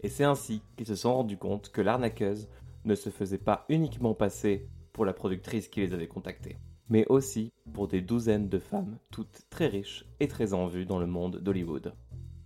Et 0.00 0.10
c'est 0.10 0.24
ainsi 0.24 0.60
qu'ils 0.76 0.86
se 0.86 0.96
sont 0.96 1.14
rendus 1.14 1.38
compte 1.38 1.70
que 1.70 1.80
l'arnaqueuse 1.80 2.50
ne 2.84 2.94
se 2.94 3.08
faisait 3.08 3.38
pas 3.38 3.64
uniquement 3.70 4.12
passer 4.12 4.68
pour 4.92 5.06
la 5.06 5.14
productrice 5.14 5.68
qui 5.68 5.80
les 5.80 5.94
avait 5.94 6.08
contactés, 6.08 6.58
mais 6.92 7.06
aussi 7.08 7.54
pour 7.72 7.88
des 7.88 8.02
douzaines 8.02 8.50
de 8.50 8.58
femmes, 8.58 8.98
toutes 9.10 9.46
très 9.48 9.66
riches 9.66 10.04
et 10.20 10.28
très 10.28 10.52
en 10.52 10.66
vue 10.66 10.84
dans 10.84 10.98
le 10.98 11.06
monde 11.06 11.38
d'Hollywood. 11.38 11.94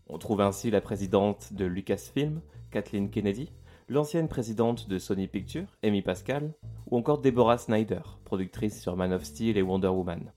On 0.06 0.18
trouve 0.18 0.40
ainsi 0.40 0.70
la 0.70 0.80
présidente 0.80 1.52
de 1.52 1.64
Lucasfilm, 1.64 2.40
Kathleen 2.70 3.10
Kennedy, 3.10 3.50
l'ancienne 3.88 4.28
présidente 4.28 4.88
de 4.88 5.00
Sony 5.00 5.26
Pictures, 5.26 5.76
Amy 5.82 6.00
Pascal, 6.00 6.54
ou 6.88 6.96
encore 6.96 7.20
Deborah 7.20 7.58
Snyder, 7.58 8.02
productrice 8.24 8.80
sur 8.80 8.94
Man 8.94 9.12
of 9.12 9.24
Steel 9.24 9.58
et 9.58 9.62
Wonder 9.62 9.88
Woman. 9.88 10.30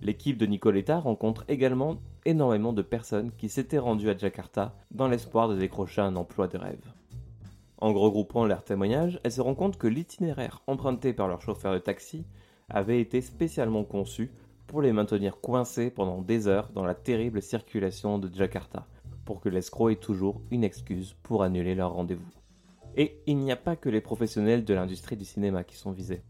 L'équipe 0.00 0.38
de 0.38 0.46
Nicoletta 0.46 0.98
rencontre 0.98 1.44
également 1.48 1.98
énormément 2.24 2.72
de 2.72 2.80
personnes 2.80 3.32
qui 3.36 3.50
s'étaient 3.50 3.76
rendues 3.76 4.08
à 4.08 4.16
Jakarta 4.16 4.74
dans 4.92 5.08
l'espoir 5.08 5.50
de 5.50 5.58
décrocher 5.58 6.00
un 6.00 6.16
emploi 6.16 6.48
de 6.48 6.56
rêve. 6.56 6.90
En 7.76 7.92
regroupant 7.92 8.46
leurs 8.46 8.64
témoignages, 8.64 9.20
elles 9.24 9.32
se 9.32 9.42
rendent 9.42 9.58
compte 9.58 9.76
que 9.76 9.86
l'itinéraire 9.86 10.62
emprunté 10.66 11.12
par 11.12 11.28
leur 11.28 11.42
chauffeur 11.42 11.74
de 11.74 11.78
taxi 11.78 12.24
avait 12.68 13.00
été 13.00 13.20
spécialement 13.20 13.84
conçu 13.84 14.30
pour 14.66 14.82
les 14.82 14.92
maintenir 14.92 15.40
coincés 15.40 15.90
pendant 15.90 16.20
des 16.20 16.48
heures 16.48 16.70
dans 16.72 16.84
la 16.84 16.94
terrible 16.94 17.40
circulation 17.40 18.18
de 18.18 18.32
Jakarta, 18.34 18.86
pour 19.24 19.40
que 19.40 19.48
l'escroc 19.48 19.90
ait 19.90 19.96
toujours 19.96 20.40
une 20.50 20.64
excuse 20.64 21.14
pour 21.22 21.42
annuler 21.42 21.74
leur 21.74 21.92
rendez-vous. 21.92 22.28
Et 22.96 23.20
il 23.26 23.38
n'y 23.38 23.52
a 23.52 23.56
pas 23.56 23.76
que 23.76 23.88
les 23.88 24.00
professionnels 24.00 24.64
de 24.64 24.74
l'industrie 24.74 25.16
du 25.16 25.24
cinéma 25.24 25.64
qui 25.64 25.76
sont 25.76 25.92
visés. 25.92 26.22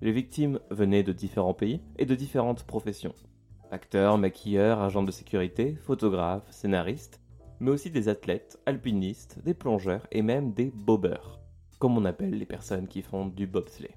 Les 0.00 0.12
victimes 0.12 0.60
venaient 0.70 1.02
de 1.02 1.12
différents 1.12 1.54
pays 1.54 1.80
et 1.98 2.06
de 2.06 2.14
différentes 2.14 2.64
professions. 2.64 3.14
Acteurs, 3.70 4.18
maquilleurs, 4.18 4.80
agents 4.80 5.02
de 5.02 5.10
sécurité, 5.10 5.74
photographes, 5.74 6.50
scénaristes, 6.50 7.20
mais 7.60 7.70
aussi 7.70 7.90
des 7.90 8.08
athlètes, 8.08 8.58
alpinistes, 8.66 9.38
des 9.44 9.54
plongeurs 9.54 10.06
et 10.10 10.22
même 10.22 10.52
des 10.52 10.70
bobeurs, 10.74 11.40
comme 11.78 11.96
on 11.96 12.04
appelle 12.04 12.38
les 12.38 12.46
personnes 12.46 12.88
qui 12.88 13.02
font 13.02 13.26
du 13.26 13.46
bobsleigh. 13.46 13.96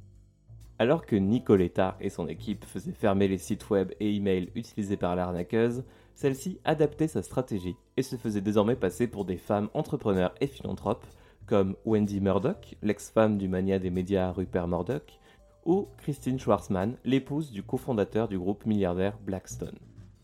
Alors 0.82 1.06
que 1.06 1.18
Nicoletta 1.18 1.98
et 2.00 2.08
son 2.08 2.30
équipe 2.30 2.64
faisaient 2.64 2.94
fermer 2.94 3.28
les 3.28 3.38
sites 3.38 3.70
web 3.70 3.92
et 4.00 4.16
emails 4.16 4.50
utilisés 4.56 4.96
par 4.96 5.14
l'arnaqueuse, 5.14 5.84
celle-ci 6.16 6.62
adaptait 6.64 7.10
sa 7.10 7.22
stratégie 7.22 7.76
et 7.98 8.02
se 8.02 8.16
faisait 8.16 8.40
désormais 8.40 8.78
passer 8.78 9.06
pour 9.06 9.26
des 9.26 9.36
femmes 9.36 9.68
entrepreneurs 9.74 10.34
et 10.40 10.48
philanthropes, 10.48 11.06
comme 11.48 11.76
Wendy 11.84 12.22
Murdoch, 12.22 12.78
l'ex-femme 12.82 13.38
du 13.38 13.50
mania 13.50 13.78
des 13.78 13.90
médias 13.90 14.32
Rupert 14.32 14.70
Murdoch, 14.70 15.20
ou 15.66 15.90
Christine 15.98 16.40
Schwarzman, 16.40 16.96
l'épouse 17.04 17.52
du 17.52 17.62
cofondateur 17.62 18.30
du 18.30 18.40
groupe 18.40 18.66
milliardaire 18.66 19.18
Blackstone. 19.20 19.78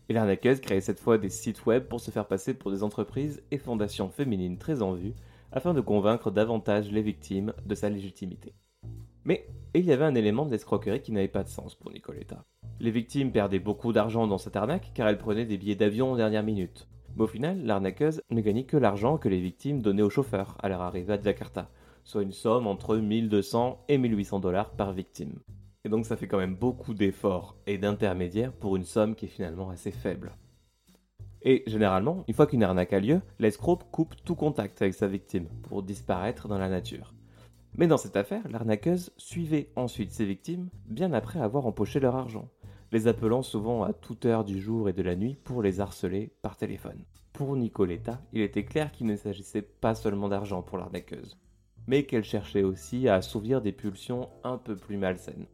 Et 0.08 0.14
l'arnaqueuse 0.14 0.60
créait 0.60 0.80
cette 0.80 1.00
fois 1.00 1.18
des 1.18 1.28
sites 1.28 1.66
web 1.66 1.84
pour 1.84 2.00
se 2.00 2.10
faire 2.10 2.26
passer 2.26 2.54
pour 2.54 2.70
des 2.70 2.82
entreprises 2.82 3.42
et 3.50 3.58
fondations 3.58 4.08
féminines 4.08 4.56
très 4.56 4.80
en 4.80 4.94
vue, 4.94 5.12
afin 5.52 5.74
de 5.74 5.82
convaincre 5.82 6.30
davantage 6.30 6.90
les 6.90 7.02
victimes 7.02 7.52
de 7.66 7.74
sa 7.74 7.90
légitimité. 7.90 8.54
Mais 9.26 9.44
il 9.74 9.84
y 9.84 9.92
avait 9.92 10.04
un 10.04 10.14
élément 10.14 10.46
de 10.46 10.52
l'escroquerie 10.52 11.02
qui 11.02 11.12
n'avait 11.12 11.26
pas 11.26 11.42
de 11.42 11.48
sens 11.48 11.74
pour 11.74 11.90
Nicoletta. 11.90 12.44
Les 12.78 12.92
victimes 12.92 13.32
perdaient 13.32 13.58
beaucoup 13.58 13.92
d'argent 13.92 14.28
dans 14.28 14.38
cette 14.38 14.56
arnaque 14.56 14.92
car 14.94 15.08
elles 15.08 15.18
prenaient 15.18 15.44
des 15.44 15.58
billets 15.58 15.74
d'avion 15.74 16.12
en 16.12 16.16
dernière 16.16 16.44
minute. 16.44 16.88
Mais 17.16 17.24
au 17.24 17.26
final, 17.26 17.64
l'arnaqueuse 17.64 18.22
ne 18.30 18.40
gagnait 18.40 18.64
que 18.64 18.76
l'argent 18.76 19.18
que 19.18 19.28
les 19.28 19.40
victimes 19.40 19.82
donnaient 19.82 20.02
au 20.02 20.10
chauffeur 20.10 20.56
à 20.62 20.68
leur 20.68 20.80
arrivée 20.80 21.14
à 21.14 21.20
Jakarta, 21.20 21.70
soit 22.04 22.22
une 22.22 22.32
somme 22.32 22.68
entre 22.68 22.96
1200 22.96 23.84
et 23.88 23.98
1800 23.98 24.38
dollars 24.38 24.70
par 24.70 24.92
victime. 24.92 25.40
Et 25.84 25.88
donc 25.88 26.06
ça 26.06 26.16
fait 26.16 26.28
quand 26.28 26.38
même 26.38 26.54
beaucoup 26.54 26.94
d'efforts 26.94 27.56
et 27.66 27.78
d'intermédiaires 27.78 28.52
pour 28.52 28.76
une 28.76 28.84
somme 28.84 29.16
qui 29.16 29.24
est 29.24 29.28
finalement 29.28 29.70
assez 29.70 29.90
faible. 29.90 30.36
Et 31.42 31.64
généralement, 31.66 32.24
une 32.28 32.34
fois 32.34 32.46
qu'une 32.46 32.62
arnaque 32.62 32.92
a 32.92 33.00
lieu, 33.00 33.20
l'escroc 33.40 33.80
coupe 33.90 34.14
tout 34.24 34.36
contact 34.36 34.82
avec 34.82 34.94
sa 34.94 35.08
victime 35.08 35.48
pour 35.62 35.82
disparaître 35.82 36.48
dans 36.48 36.58
la 36.58 36.68
nature. 36.68 37.15
Mais 37.78 37.86
dans 37.86 37.98
cette 37.98 38.16
affaire, 38.16 38.48
l'arnaqueuse 38.48 39.12
suivait 39.18 39.70
ensuite 39.76 40.10
ses 40.10 40.24
victimes 40.24 40.70
bien 40.86 41.12
après 41.12 41.40
avoir 41.40 41.66
empoché 41.66 42.00
leur 42.00 42.16
argent, 42.16 42.48
les 42.90 43.06
appelant 43.06 43.42
souvent 43.42 43.82
à 43.82 43.92
toute 43.92 44.24
heure 44.24 44.44
du 44.44 44.60
jour 44.60 44.88
et 44.88 44.94
de 44.94 45.02
la 45.02 45.14
nuit 45.14 45.36
pour 45.44 45.60
les 45.62 45.80
harceler 45.80 46.32
par 46.40 46.56
téléphone. 46.56 47.04
Pour 47.34 47.54
Nicoletta, 47.54 48.22
il 48.32 48.40
était 48.40 48.64
clair 48.64 48.92
qu'il 48.92 49.06
ne 49.06 49.16
s'agissait 49.16 49.60
pas 49.60 49.94
seulement 49.94 50.30
d'argent 50.30 50.62
pour 50.62 50.78
l'arnaqueuse, 50.78 51.38
mais 51.86 52.04
qu'elle 52.04 52.24
cherchait 52.24 52.62
aussi 52.62 53.08
à 53.08 53.16
assouvir 53.16 53.60
des 53.60 53.72
pulsions 53.72 54.30
un 54.42 54.56
peu 54.56 54.74
plus 54.74 54.96
malsaines. 54.96 55.46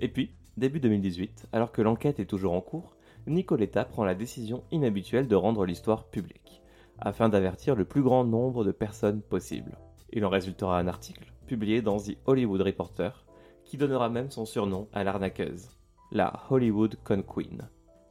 Et 0.00 0.08
puis, 0.08 0.34
début 0.56 0.80
2018, 0.80 1.46
alors 1.52 1.70
que 1.70 1.82
l'enquête 1.82 2.18
est 2.18 2.26
toujours 2.26 2.54
en 2.54 2.60
cours, 2.60 2.96
Nicoletta 3.28 3.84
prend 3.84 4.04
la 4.04 4.16
décision 4.16 4.64
inhabituelle 4.72 5.28
de 5.28 5.36
rendre 5.36 5.66
l'histoire 5.66 6.08
publique, 6.08 6.62
afin 6.98 7.28
d'avertir 7.28 7.76
le 7.76 7.84
plus 7.84 8.02
grand 8.02 8.24
nombre 8.24 8.64
de 8.64 8.72
personnes 8.72 9.22
possible. 9.22 9.78
Il 10.12 10.24
en 10.24 10.30
résultera 10.30 10.78
un 10.78 10.88
article 10.88 11.33
publié 11.44 11.82
dans 11.82 11.98
The 11.98 12.16
Hollywood 12.26 12.62
Reporter, 12.62 13.24
qui 13.64 13.76
donnera 13.76 14.08
même 14.08 14.30
son 14.30 14.44
surnom 14.44 14.88
à 14.92 15.04
l'arnaqueuse, 15.04 15.70
la 16.10 16.44
Hollywood 16.50 16.96
Con 17.04 17.22
Queen, 17.22 17.68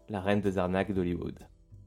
la 0.09 0.21
reine 0.21 0.41
des 0.41 0.57
arnaques 0.57 0.93
d'Hollywood. 0.93 1.39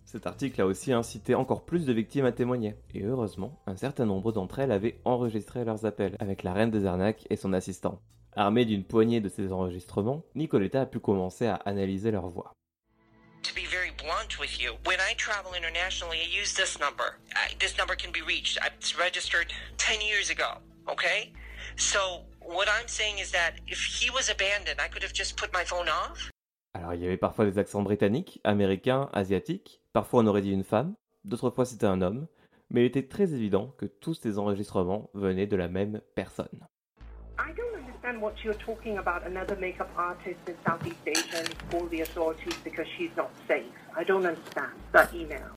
Cet 0.05 0.27
article 0.27 0.61
a 0.61 0.67
aussi 0.67 0.93
incité 0.93 1.35
encore 1.35 1.65
plus 1.65 1.85
de 1.85 1.93
victimes 1.93 2.27
à 2.27 2.33
témoigner, 2.33 2.77
et 2.95 3.03
heureusement, 3.03 3.61
un 3.67 3.75
certain 3.75 4.07
nombre 4.07 4.31
d'entre 4.31 4.61
elles 4.61 4.71
avaient 4.71 5.01
enregistré 5.05 5.65
leurs 5.65 5.85
appels 5.85 6.17
avec 6.21 6.45
la 6.45 6.53
reine 6.53 6.71
des 6.71 6.87
arnaques 6.87 7.27
et 7.29 7.37
son 7.37 7.53
assistant. 7.53 8.01
Armée 8.37 8.65
d'une 8.65 8.85
poignée 8.85 9.21
de 9.21 9.29
ces 9.29 9.53
enregistrements, 9.53 10.23
Nicoletta 10.35 10.83
a 10.83 10.87
pu 10.87 11.01
commencer 11.01 11.47
à 11.47 11.55
analyser 11.55 12.11
leur 12.11 12.29
voix. 12.29 12.53
To 13.43 13.55
be 13.55 13.67
very 13.69 13.91
blunt 13.99 14.39
with 14.39 14.61
you, 14.61 14.75
when 14.87 14.99
I 15.01 15.15
travel 15.17 15.53
internationally, 15.55 16.19
I 16.19 16.41
use 16.41 16.55
this 16.55 16.79
number. 16.79 17.19
this 17.59 17.77
number 17.77 17.97
can 17.97 18.13
be 18.13 18.23
reached. 18.23 18.59
It's 18.65 18.97
registered 18.99 19.53
10 19.79 20.01
years 20.01 20.31
ago. 20.31 20.61
Okay? 20.89 21.33
So, 21.77 21.99
what 22.41 22.67
I'm 22.69 22.89
saying 22.89 23.19
is 23.19 23.33
that 23.33 23.55
if 23.67 23.79
he 23.79 24.11
was 24.11 24.31
abandoned, 24.31 24.81
I 24.81 24.89
could 24.89 25.03
have 25.03 25.13
just 25.13 25.37
put 25.39 25.53
my 25.53 25.65
phone 25.65 25.89
off. 25.89 26.31
Alors, 26.75 26.95
il 26.95 27.01
y 27.01 27.07
avait 27.07 27.17
parfois 27.17 27.47
des 27.47 27.59
accents 27.59 27.83
britanniques, 27.83 28.41
américains, 28.45 29.09
asiatiques. 29.13 29.81
Parfois, 29.93 30.23
on 30.23 30.27
aurait 30.27 30.43
dit 30.43 30.53
une 30.53 30.65
femme. 30.65 30.95
D'autres 31.25 31.51
fois, 31.51 31.65
c'était 31.65 31.87
un 31.87 32.03
homme. 32.03 32.27
Mais 32.71 32.83
il 32.83 32.87
était 32.87 33.07
très 33.07 33.33
évident 33.33 33.73
que 33.79 33.87
tous 33.87 34.15
ces 34.15 34.39
enregistrements 34.39 35.11
venaient 35.15 35.47
de 35.47 35.57
la 35.57 35.69
même 35.69 36.01
personne. 36.15 36.67
I 37.39 37.53
don't 37.55 37.75
understand 37.75 38.21
what 38.21 38.35
you're 38.45 38.59
talking 38.59 38.99
about. 38.99 39.25
Another 39.27 39.57
makeup 39.59 39.89
artist 39.97 40.39
in 40.49 40.55
Southeast 40.67 40.99
Asia 41.07 41.39
and 41.39 41.71
call 41.71 41.89
the 41.89 42.03
authorities 42.03 42.57
because 42.65 42.87
she's 42.97 43.15
not 43.17 43.31
safe. 43.47 43.73
I 43.97 44.05
don't 44.05 44.27
understand 44.27 44.73
that 44.93 45.09
email. 45.15 45.53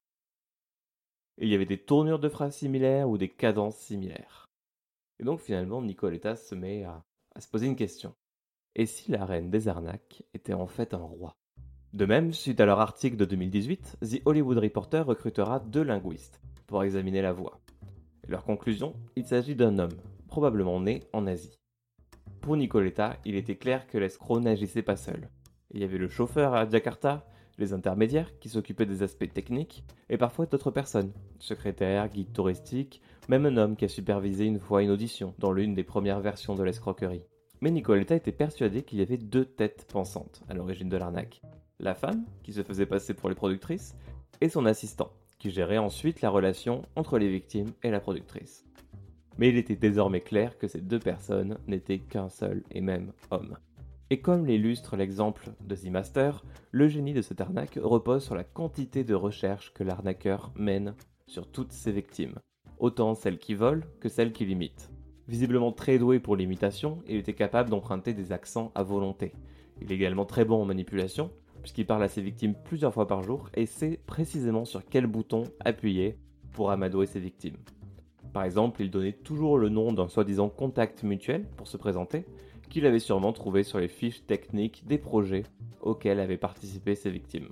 Et 1.38 1.45
il 1.45 1.50
y 1.50 1.55
avait 1.55 1.65
des 1.65 1.77
tournures 1.77 2.19
de 2.19 2.29
phrases 2.29 2.55
similaires 2.55 3.09
ou 3.09 3.17
des 3.17 3.29
cadences 3.29 3.77
similaires. 3.77 4.48
Et 5.19 5.23
donc 5.23 5.39
finalement, 5.39 5.81
Nicoletta 5.81 6.35
se 6.35 6.55
met 6.55 6.83
à, 6.83 7.03
se 7.39 7.47
poser 7.47 7.67
une 7.67 7.75
question. 7.75 8.13
Et 8.75 8.85
si 8.85 9.11
la 9.11 9.25
reine 9.25 9.49
des 9.49 9.67
arnaques 9.67 10.23
était 10.33 10.53
en 10.53 10.67
fait 10.67 10.93
un 10.93 10.97
roi? 10.97 11.35
De 11.93 12.05
même, 12.05 12.33
suite 12.33 12.59
à 12.59 12.65
leur 12.65 12.79
article 12.79 13.17
de 13.17 13.25
2018, 13.25 13.97
The 14.01 14.21
Hollywood 14.25 14.59
Reporter 14.59 15.05
recrutera 15.05 15.59
deux 15.59 15.83
linguistes 15.83 16.39
pour 16.67 16.83
examiner 16.83 17.21
la 17.21 17.33
voix. 17.33 17.59
Leur 18.27 18.43
conclusion, 18.43 18.93
il 19.15 19.25
s'agit 19.25 19.55
d'un 19.55 19.79
homme, 19.79 19.97
probablement 20.27 20.79
né 20.79 21.03
en 21.13 21.25
Asie. 21.25 21.57
Pour 22.41 22.55
Nicoletta, 22.55 23.17
il 23.25 23.35
était 23.35 23.57
clair 23.57 23.88
que 23.88 23.97
l'escroc 23.97 24.39
n'agissait 24.39 24.83
pas 24.83 24.95
seul. 24.95 25.29
Il 25.71 25.81
y 25.81 25.83
avait 25.83 25.97
le 25.97 26.07
chauffeur 26.07 26.53
à 26.53 26.69
Jakarta, 26.69 27.25
les 27.57 27.73
intermédiaires 27.73 28.39
qui 28.39 28.49
s'occupaient 28.49 28.85
des 28.85 29.03
aspects 29.03 29.31
techniques, 29.33 29.83
et 30.09 30.17
parfois 30.17 30.45
d'autres 30.45 30.71
personnes, 30.71 31.11
secrétaires, 31.39 32.07
guides 32.07 32.31
touristiques, 32.31 33.01
même 33.29 33.45
un 33.45 33.57
homme 33.57 33.75
qui 33.75 33.86
a 33.86 33.89
supervisé 33.89 34.45
une 34.45 34.59
fois 34.59 34.81
une 34.81 34.89
audition 34.89 35.36
dans 35.38 35.51
l'une 35.51 35.75
des 35.75 35.83
premières 35.83 36.19
versions 36.19 36.55
de 36.55 36.63
l'escroquerie. 36.63 37.21
Mais 37.62 37.69
Nicoletta 37.69 38.15
était 38.15 38.31
persuadée 38.31 38.81
qu'il 38.81 38.98
y 38.98 39.03
avait 39.03 39.17
deux 39.17 39.45
têtes 39.45 39.86
pensantes 39.88 40.41
à 40.50 40.55
l'origine 40.55 40.89
de 40.89 40.98
l'arnaque. 40.98 41.41
La 41.79 41.93
femme, 41.93 42.25
qui 42.41 42.53
se 42.53 42.63
faisait 42.63 42.88
passer 42.88 43.13
pour 43.13 43.29
les 43.29 43.36
productrices, 43.36 43.95
et 44.41 44.50
son 44.50 44.65
assistant, 44.65 45.12
qui 45.38 45.51
gérait 45.51 45.77
ensuite 45.77 46.21
la 46.21 46.31
relation 46.31 46.81
entre 46.95 47.19
les 47.19 47.29
victimes 47.29 47.71
et 47.83 47.91
la 47.91 48.00
productrice. 48.00 48.65
Mais 49.38 49.50
il 49.50 49.57
était 49.57 49.75
désormais 49.75 50.21
clair 50.21 50.57
que 50.57 50.67
ces 50.67 50.81
deux 50.81 51.00
personnes 51.00 51.59
n'étaient 51.67 52.00
qu'un 52.00 52.29
seul 52.29 52.63
et 52.71 52.81
même 52.81 53.13
homme. 53.29 53.57
Et 54.09 54.21
comme 54.21 54.48
l'illustre 54.48 54.98
l'exemple 54.98 55.51
de 55.62 55.75
The 55.75 55.91
Master, 55.91 56.43
le 56.71 56.88
génie 56.88 57.13
de 57.13 57.21
cette 57.21 57.41
arnaque 57.41 57.77
repose 57.79 58.24
sur 58.24 58.33
la 58.33 58.43
quantité 58.43 59.03
de 59.03 59.13
recherche 59.13 59.71
que 59.75 59.83
l'arnaqueur 59.83 60.51
mène 60.55 60.95
sur 61.27 61.51
toutes 61.51 61.74
ses 61.74 61.91
victimes, 61.91 62.39
autant 62.79 63.15
celles 63.15 63.38
qui 63.38 63.53
volent 63.53 63.86
que 64.00 64.09
celles 64.09 64.31
qui 64.31 64.45
l'imitent. 64.45 64.89
Visiblement 65.27 65.71
très 65.71 66.00
doué 66.00 66.19
pour 66.19 66.36
l'imitation, 66.36 67.03
il 67.07 67.17
était 67.17 67.33
capable 67.33 67.69
d'emprunter 67.69 68.13
des 68.13 68.31
accents 68.31 68.71
à 68.74 68.83
volonté. 68.83 69.31
Il 69.81 69.91
est 69.91 69.95
également 69.95 70.25
très 70.25 70.43
bon 70.43 70.62
en 70.62 70.65
manipulation, 70.65 71.31
puisqu'il 71.62 71.86
parle 71.86 72.03
à 72.03 72.07
ses 72.07 72.21
victimes 72.21 72.55
plusieurs 72.65 72.93
fois 72.93 73.07
par 73.07 73.21
jour 73.21 73.50
et 73.53 73.65
sait 73.65 74.00
précisément 74.07 74.65
sur 74.65 74.83
quel 74.86 75.05
bouton 75.05 75.43
appuyer 75.59 76.17
pour 76.51 76.71
amadouer 76.71 77.05
ses 77.05 77.19
victimes. 77.19 77.57
Par 78.33 78.43
exemple, 78.43 78.81
il 78.81 78.91
donnait 78.91 79.13
toujours 79.13 79.57
le 79.57 79.69
nom 79.69 79.93
d'un 79.93 80.07
soi-disant 80.07 80.50
contact 80.50 81.03
mutuel 81.03 81.45
pour 81.57 81.67
se 81.67 81.77
présenter, 81.77 82.25
qu'il 82.69 82.86
avait 82.86 83.00
sûrement 83.00 83.33
trouvé 83.33 83.63
sur 83.63 83.79
les 83.79 83.88
fiches 83.88 84.25
techniques 84.25 84.83
des 84.86 84.98
projets 84.98 85.43
auxquels 85.81 86.19
avaient 86.19 86.38
participé 86.38 86.95
ses 86.95 87.09
victimes. 87.09 87.50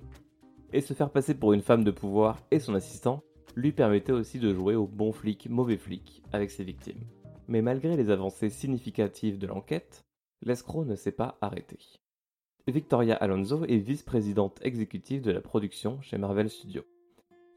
Et 0.73 0.81
se 0.81 0.93
faire 0.93 1.09
passer 1.09 1.33
pour 1.33 1.53
une 1.53 1.61
femme 1.61 1.83
de 1.83 1.91
pouvoir 1.91 2.41
et 2.51 2.59
son 2.59 2.75
assistant 2.75 3.23
lui 3.57 3.71
permettait 3.71 4.11
aussi 4.11 4.37
de 4.37 4.53
jouer 4.53 4.75
au 4.75 4.85
bon 4.85 5.11
flic, 5.11 5.49
mauvais 5.49 5.77
flic 5.77 6.21
avec 6.31 6.51
ses 6.51 6.63
victimes. 6.63 7.01
Mais 7.47 7.63
malgré 7.63 7.97
les 7.97 8.11
avancées 8.11 8.51
significatives 8.51 9.39
de 9.39 9.47
l'enquête, 9.47 10.05
l'escroc 10.43 10.85
ne 10.85 10.95
s'est 10.95 11.11
pas 11.11 11.39
arrêté. 11.41 11.79
Victoria 12.67 13.15
Alonso 13.15 13.65
est 13.65 13.77
vice-présidente 13.77 14.59
exécutive 14.61 15.23
de 15.23 15.31
la 15.31 15.41
production 15.41 15.99
chez 16.01 16.19
Marvel 16.19 16.51
Studios. 16.51 16.85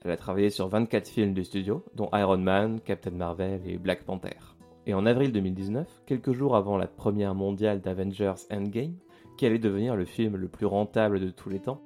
Elle 0.03 0.13
a 0.13 0.17
travaillé 0.17 0.49
sur 0.49 0.69
24 0.69 1.07
films 1.07 1.35
du 1.35 1.45
studio, 1.45 1.85
dont 1.95 2.09
Iron 2.15 2.39
Man, 2.39 2.81
Captain 2.81 3.11
Marvel 3.11 3.61
et 3.67 3.77
Black 3.77 4.05
Panther. 4.05 4.39
Et 4.87 4.95
en 4.95 5.05
avril 5.05 5.33
2019, 5.33 6.05
quelques 6.07 6.33
jours 6.33 6.57
avant 6.57 6.79
la 6.79 6.87
première 6.87 7.35
mondiale 7.35 7.83
d'Avengers 7.83 8.47
Endgame, 8.51 8.97
qui 9.37 9.45
allait 9.45 9.59
devenir 9.59 9.97
le 9.97 10.07
film 10.07 10.37
le 10.37 10.49
plus 10.49 10.65
rentable 10.65 11.21
de 11.21 11.29
tous 11.29 11.51
les 11.51 11.61
temps, 11.61 11.83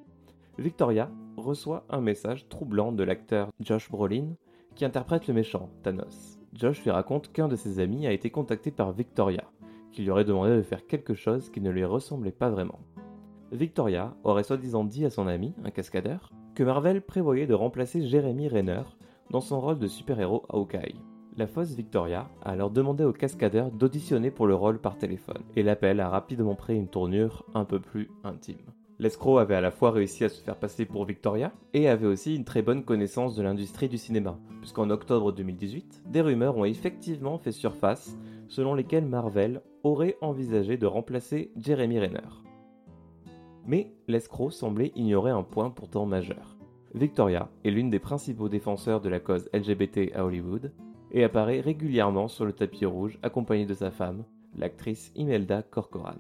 Victoria 0.56 1.10
reçoit 1.44 1.84
un 1.90 2.00
message 2.00 2.48
troublant 2.48 2.90
de 2.90 3.04
l'acteur 3.04 3.50
Josh 3.60 3.90
Brolin 3.90 4.34
qui 4.74 4.84
interprète 4.84 5.28
le 5.28 5.34
méchant, 5.34 5.70
Thanos. 5.82 6.40
Josh 6.54 6.82
lui 6.82 6.90
raconte 6.90 7.30
qu'un 7.32 7.48
de 7.48 7.56
ses 7.56 7.78
amis 7.78 8.06
a 8.06 8.12
été 8.12 8.30
contacté 8.30 8.70
par 8.70 8.92
Victoria, 8.92 9.44
qui 9.92 10.02
lui 10.02 10.10
aurait 10.10 10.24
demandé 10.24 10.56
de 10.56 10.62
faire 10.62 10.86
quelque 10.86 11.14
chose 11.14 11.50
qui 11.50 11.60
ne 11.60 11.70
lui 11.70 11.84
ressemblait 11.84 12.32
pas 12.32 12.50
vraiment. 12.50 12.80
Victoria 13.52 14.16
aurait 14.24 14.42
soi-disant 14.42 14.84
dit 14.84 15.04
à 15.04 15.10
son 15.10 15.28
ami, 15.28 15.54
un 15.64 15.70
cascadeur, 15.70 16.32
que 16.54 16.64
Marvel 16.64 17.02
prévoyait 17.02 17.46
de 17.46 17.54
remplacer 17.54 18.06
Jeremy 18.06 18.48
Renner 18.48 18.82
dans 19.30 19.40
son 19.40 19.60
rôle 19.60 19.78
de 19.78 19.86
super-héros 19.86 20.44
Hawkeye. 20.48 20.96
La 21.36 21.46
fausse 21.46 21.74
Victoria 21.74 22.28
a 22.42 22.50
alors 22.52 22.70
demandé 22.70 23.04
au 23.04 23.12
cascadeur 23.12 23.70
d'auditionner 23.70 24.30
pour 24.30 24.46
le 24.46 24.54
rôle 24.54 24.80
par 24.80 24.96
téléphone, 24.96 25.42
et 25.56 25.62
l'appel 25.62 26.00
a 26.00 26.08
rapidement 26.08 26.54
pris 26.54 26.76
une 26.76 26.88
tournure 26.88 27.44
un 27.54 27.64
peu 27.64 27.80
plus 27.80 28.08
intime. 28.22 28.72
L'escroc 29.00 29.38
avait 29.38 29.56
à 29.56 29.60
la 29.60 29.72
fois 29.72 29.90
réussi 29.90 30.24
à 30.24 30.28
se 30.28 30.40
faire 30.40 30.56
passer 30.56 30.84
pour 30.84 31.04
Victoria 31.04 31.52
et 31.72 31.88
avait 31.88 32.06
aussi 32.06 32.36
une 32.36 32.44
très 32.44 32.62
bonne 32.62 32.84
connaissance 32.84 33.34
de 33.34 33.42
l'industrie 33.42 33.88
du 33.88 33.98
cinéma, 33.98 34.38
puisqu'en 34.60 34.88
octobre 34.90 35.32
2018, 35.32 36.04
des 36.06 36.20
rumeurs 36.20 36.56
ont 36.56 36.64
effectivement 36.64 37.38
fait 37.38 37.50
surface 37.50 38.16
selon 38.46 38.74
lesquelles 38.74 39.06
Marvel 39.06 39.62
aurait 39.82 40.16
envisagé 40.20 40.76
de 40.76 40.86
remplacer 40.86 41.50
Jeremy 41.56 41.98
Renner. 41.98 42.20
Mais 43.66 43.92
l'escroc 44.06 44.50
semblait 44.50 44.92
ignorer 44.94 45.30
un 45.30 45.42
point 45.42 45.70
pourtant 45.70 46.06
majeur. 46.06 46.56
Victoria 46.94 47.48
est 47.64 47.70
l'une 47.70 47.90
des 47.90 47.98
principaux 47.98 48.48
défenseurs 48.48 49.00
de 49.00 49.08
la 49.08 49.18
cause 49.18 49.50
LGBT 49.52 50.12
à 50.14 50.24
Hollywood 50.24 50.72
et 51.10 51.24
apparaît 51.24 51.60
régulièrement 51.60 52.28
sur 52.28 52.44
le 52.44 52.52
tapis 52.52 52.86
rouge 52.86 53.18
accompagnée 53.22 53.66
de 53.66 53.74
sa 53.74 53.90
femme, 53.90 54.24
l'actrice 54.56 55.10
Imelda 55.16 55.62
Corcoran. 55.62 56.14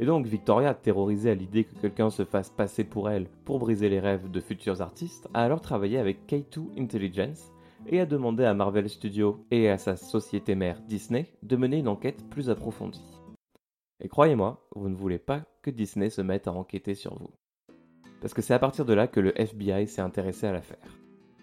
Et 0.00 0.06
donc 0.06 0.24
Victoria, 0.26 0.72
terrorisée 0.72 1.30
à 1.30 1.34
l'idée 1.34 1.64
que 1.64 1.78
quelqu'un 1.78 2.08
se 2.08 2.24
fasse 2.24 2.48
passer 2.48 2.84
pour 2.84 3.10
elle 3.10 3.26
pour 3.44 3.58
briser 3.58 3.90
les 3.90 4.00
rêves 4.00 4.30
de 4.30 4.40
futurs 4.40 4.80
artistes, 4.80 5.28
a 5.34 5.44
alors 5.44 5.60
travaillé 5.60 5.98
avec 5.98 6.26
K2 6.26 6.80
Intelligence 6.80 7.52
et 7.86 8.00
a 8.00 8.06
demandé 8.06 8.44
à 8.44 8.54
Marvel 8.54 8.88
Studios 8.88 9.44
et 9.50 9.68
à 9.68 9.76
sa 9.76 9.96
société 9.96 10.54
mère 10.54 10.80
Disney 10.88 11.26
de 11.42 11.56
mener 11.56 11.78
une 11.78 11.88
enquête 11.88 12.24
plus 12.30 12.48
approfondie. 12.48 13.04
Et 14.02 14.08
croyez-moi, 14.08 14.66
vous 14.74 14.88
ne 14.88 14.96
voulez 14.96 15.18
pas 15.18 15.42
que 15.60 15.70
Disney 15.70 16.08
se 16.08 16.22
mette 16.22 16.48
à 16.48 16.52
enquêter 16.52 16.94
sur 16.94 17.18
vous. 17.18 17.30
Parce 18.22 18.32
que 18.32 18.40
c'est 18.40 18.54
à 18.54 18.58
partir 18.58 18.86
de 18.86 18.94
là 18.94 19.06
que 19.06 19.20
le 19.20 19.38
FBI 19.38 19.86
s'est 19.86 20.00
intéressé 20.00 20.46
à 20.46 20.52
l'affaire. 20.52 20.98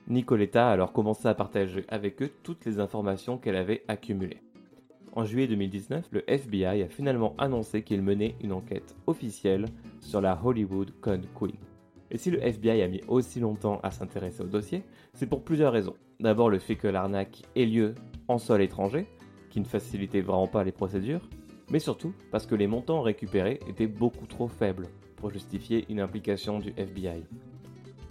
Nicoletta 0.08 0.70
a 0.70 0.72
alors 0.72 0.94
commencé 0.94 1.28
à 1.28 1.36
partager 1.36 1.86
avec 1.90 2.24
eux 2.24 2.32
toutes 2.42 2.66
les 2.66 2.80
informations 2.80 3.38
qu'elle 3.38 3.56
avait 3.56 3.84
accumulées. 3.88 4.42
En 5.14 5.26
juillet 5.26 5.48
2019, 5.48 6.10
le 6.12 6.30
FBI 6.30 6.84
a 6.84 6.88
finalement 6.88 7.36
annoncé 7.38 7.82
qu'il 7.82 8.02
menait 8.02 8.36
une 8.42 8.54
enquête 8.54 8.96
officielle 9.08 9.66
sur 10.00 10.22
la 10.22 10.40
Hollywood 10.44 10.92
Con 11.02 11.22
Queen. 11.36 11.56
Et 12.12 12.18
si 12.18 12.32
le 12.32 12.40
FBI 12.40 12.82
a 12.82 12.88
mis 12.88 13.02
aussi 13.08 13.40
longtemps 13.40 13.80
à 13.84 13.92
s'intéresser 13.92 14.42
au 14.44 14.48
dossier, 14.48 14.84
c'est 15.14 15.28
pour 15.28 15.44
plusieurs 15.44 15.74
raisons. 15.74 15.96
D'abord 16.20 16.50
le 16.50 16.60
fait 16.60 16.76
que 16.76 16.88
l'arnaque 16.88 17.44
ait 17.56 17.66
lieu 17.66 17.96
en 18.28 18.38
sol 18.38 18.62
étranger, 18.62 19.08
qui 19.50 19.60
ne 19.60 19.66
facilitait 19.66 20.22
vraiment 20.22 20.48
pas 20.48 20.64
les 20.64 20.72
procédures, 20.72 21.28
mais 21.70 21.80
surtout 21.80 22.14
parce 22.32 22.46
que 22.46 22.56
les 22.56 22.68
montants 22.68 23.02
récupérés 23.02 23.60
étaient 23.68 23.88
beaucoup 23.88 24.26
trop 24.26 24.48
faibles 24.48 24.88
pour 25.18 25.32
justifier 25.32 25.86
une 25.90 26.00
implication 26.00 26.60
du 26.60 26.74
FBI. 26.78 27.24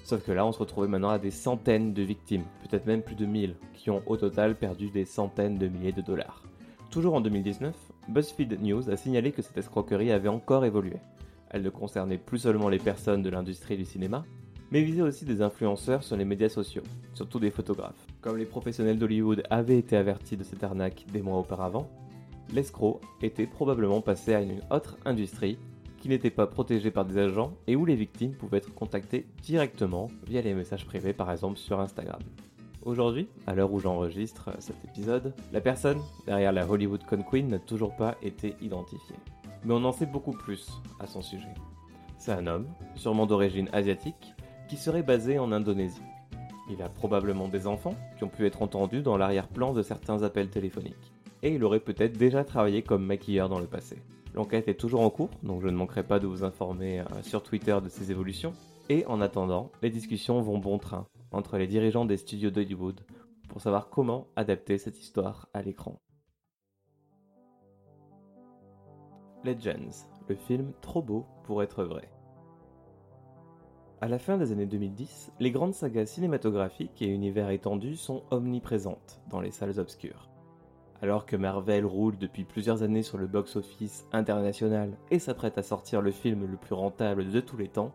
Sauf 0.02 0.24
que 0.24 0.32
là, 0.32 0.46
on 0.46 0.52
se 0.52 0.58
retrouvait 0.58 0.88
maintenant 0.88 1.10
à 1.10 1.18
des 1.18 1.30
centaines 1.30 1.92
de 1.92 2.02
victimes, 2.02 2.44
peut-être 2.62 2.86
même 2.86 3.02
plus 3.02 3.16
de 3.16 3.26
1000, 3.26 3.56
qui 3.74 3.90
ont 3.90 4.02
au 4.06 4.16
total 4.16 4.56
perdu 4.56 4.90
des 4.90 5.04
centaines 5.04 5.58
de 5.58 5.66
milliers 5.66 5.92
de 5.92 6.02
dollars. 6.02 6.45
Toujours 6.90 7.14
en 7.14 7.20
2019, 7.20 7.74
BuzzFeed 8.08 8.62
News 8.62 8.88
a 8.88 8.96
signalé 8.96 9.32
que 9.32 9.42
cette 9.42 9.58
escroquerie 9.58 10.12
avait 10.12 10.28
encore 10.28 10.64
évolué. 10.64 10.96
Elle 11.50 11.62
ne 11.62 11.70
concernait 11.70 12.18
plus 12.18 12.38
seulement 12.38 12.68
les 12.68 12.78
personnes 12.78 13.22
de 13.22 13.30
l'industrie 13.30 13.76
du 13.76 13.84
cinéma, 13.84 14.24
mais 14.70 14.82
visait 14.82 15.02
aussi 15.02 15.24
des 15.24 15.42
influenceurs 15.42 16.02
sur 16.02 16.16
les 16.16 16.24
médias 16.24 16.48
sociaux, 16.48 16.82
surtout 17.14 17.38
des 17.38 17.50
photographes. 17.50 18.06
Comme 18.20 18.36
les 18.36 18.46
professionnels 18.46 18.98
d'Hollywood 18.98 19.42
avaient 19.50 19.78
été 19.78 19.96
avertis 19.96 20.36
de 20.36 20.44
cette 20.44 20.64
arnaque 20.64 21.04
des 21.12 21.22
mois 21.22 21.38
auparavant, 21.38 21.88
l'escroc 22.52 23.00
était 23.22 23.46
probablement 23.46 24.00
passé 24.00 24.34
à 24.34 24.40
une 24.40 24.60
autre 24.70 24.96
industrie 25.04 25.58
qui 25.98 26.08
n'était 26.08 26.30
pas 26.30 26.46
protégée 26.46 26.90
par 26.90 27.04
des 27.04 27.18
agents 27.18 27.52
et 27.66 27.76
où 27.76 27.84
les 27.84 27.96
victimes 27.96 28.32
pouvaient 28.32 28.58
être 28.58 28.74
contactées 28.74 29.26
directement 29.42 30.08
via 30.26 30.40
les 30.40 30.54
messages 30.54 30.86
privés 30.86 31.12
par 31.12 31.30
exemple 31.32 31.58
sur 31.58 31.80
Instagram. 31.80 32.20
Aujourd'hui, 32.86 33.26
à 33.48 33.54
l'heure 33.56 33.72
où 33.72 33.80
j'enregistre 33.80 34.50
cet 34.60 34.76
épisode, 34.84 35.34
la 35.52 35.60
personne 35.60 36.00
derrière 36.24 36.52
la 36.52 36.70
Hollywood 36.70 37.02
Con 37.04 37.24
Queen 37.28 37.48
n'a 37.48 37.58
toujours 37.58 37.96
pas 37.96 38.14
été 38.22 38.54
identifiée. 38.60 39.16
Mais 39.64 39.74
on 39.74 39.82
en 39.82 39.90
sait 39.90 40.06
beaucoup 40.06 40.30
plus 40.30 40.70
à 41.00 41.08
son 41.08 41.20
sujet. 41.20 41.52
C'est 42.16 42.30
un 42.30 42.46
homme, 42.46 42.68
sûrement 42.94 43.26
d'origine 43.26 43.68
asiatique, 43.72 44.34
qui 44.68 44.76
serait 44.76 45.02
basé 45.02 45.40
en 45.40 45.50
Indonésie. 45.50 46.00
Il 46.70 46.80
a 46.80 46.88
probablement 46.88 47.48
des 47.48 47.66
enfants 47.66 47.96
qui 48.18 48.22
ont 48.22 48.28
pu 48.28 48.46
être 48.46 48.62
entendus 48.62 49.02
dans 49.02 49.16
l'arrière-plan 49.16 49.72
de 49.72 49.82
certains 49.82 50.22
appels 50.22 50.50
téléphoniques. 50.50 51.12
Et 51.42 51.56
il 51.56 51.64
aurait 51.64 51.80
peut-être 51.80 52.16
déjà 52.16 52.44
travaillé 52.44 52.82
comme 52.82 53.04
maquilleur 53.04 53.48
dans 53.48 53.58
le 53.58 53.66
passé. 53.66 53.96
L'enquête 54.32 54.68
est 54.68 54.74
toujours 54.74 55.00
en 55.00 55.10
cours, 55.10 55.30
donc 55.42 55.60
je 55.60 55.66
ne 55.66 55.76
manquerai 55.76 56.04
pas 56.04 56.20
de 56.20 56.28
vous 56.28 56.44
informer 56.44 57.00
euh, 57.00 57.04
sur 57.22 57.42
Twitter 57.42 57.76
de 57.82 57.88
ses 57.88 58.12
évolutions. 58.12 58.52
Et 58.88 59.04
en 59.06 59.20
attendant, 59.20 59.72
les 59.82 59.90
discussions 59.90 60.40
vont 60.40 60.58
bon 60.58 60.78
train 60.78 61.04
entre 61.32 61.58
les 61.58 61.66
dirigeants 61.66 62.04
des 62.04 62.16
studios 62.16 62.50
d'Hollywood 62.50 63.00
pour 63.48 63.60
savoir 63.60 63.88
comment 63.88 64.28
adapter 64.36 64.78
cette 64.78 64.98
histoire 64.98 65.48
à 65.54 65.62
l'écran. 65.62 66.00
Legends, 69.44 70.08
le 70.28 70.34
film 70.34 70.72
trop 70.80 71.02
beau 71.02 71.26
pour 71.44 71.62
être 71.62 71.84
vrai. 71.84 72.10
À 74.00 74.08
la 74.08 74.18
fin 74.18 74.36
des 74.36 74.52
années 74.52 74.66
2010, 74.66 75.32
les 75.40 75.50
grandes 75.50 75.72
sagas 75.72 76.06
cinématographiques 76.06 77.00
et 77.00 77.06
univers 77.06 77.48
étendus 77.50 77.96
sont 77.96 78.24
omniprésentes 78.30 79.22
dans 79.30 79.40
les 79.40 79.50
salles 79.50 79.78
obscures. 79.78 80.28
Alors 81.00 81.26
que 81.26 81.36
Marvel 81.36 81.86
roule 81.86 82.18
depuis 82.18 82.44
plusieurs 82.44 82.82
années 82.82 83.02
sur 83.02 83.18
le 83.18 83.26
box-office 83.26 84.06
international 84.12 84.96
et 85.10 85.18
s'apprête 85.18 85.58
à 85.58 85.62
sortir 85.62 86.02
le 86.02 86.10
film 86.10 86.46
le 86.46 86.56
plus 86.56 86.74
rentable 86.74 87.30
de 87.30 87.40
tous 87.40 87.56
les 87.56 87.68
temps, 87.68 87.92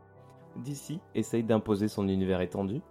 DC 0.57 0.99
essaye 1.15 1.43
d'imposer 1.43 1.87
son 1.87 2.07
univers 2.07 2.41
étendu 2.41 2.81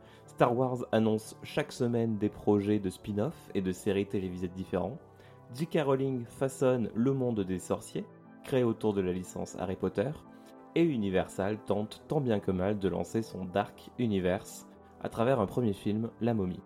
Star 0.40 0.56
Wars 0.56 0.86
annonce 0.90 1.36
chaque 1.42 1.70
semaine 1.70 2.16
des 2.16 2.30
projets 2.30 2.78
de 2.78 2.88
spin-off 2.88 3.50
et 3.54 3.60
de 3.60 3.72
séries 3.72 4.06
télévisées 4.06 4.48
différents. 4.48 4.96
J.K. 5.54 5.80
Rowling 5.84 6.24
façonne 6.24 6.88
le 6.94 7.12
monde 7.12 7.40
des 7.40 7.58
sorciers, 7.58 8.06
créé 8.42 8.64
autour 8.64 8.94
de 8.94 9.02
la 9.02 9.12
licence 9.12 9.54
Harry 9.58 9.76
Potter. 9.76 10.10
Et 10.74 10.82
Universal 10.82 11.58
tente 11.66 12.02
tant 12.08 12.22
bien 12.22 12.40
que 12.40 12.52
mal 12.52 12.78
de 12.78 12.88
lancer 12.88 13.20
son 13.20 13.44
Dark 13.44 13.90
Universe 13.98 14.66
à 15.02 15.10
travers 15.10 15.40
un 15.40 15.46
premier 15.46 15.74
film, 15.74 16.08
La 16.22 16.32
momie. 16.32 16.62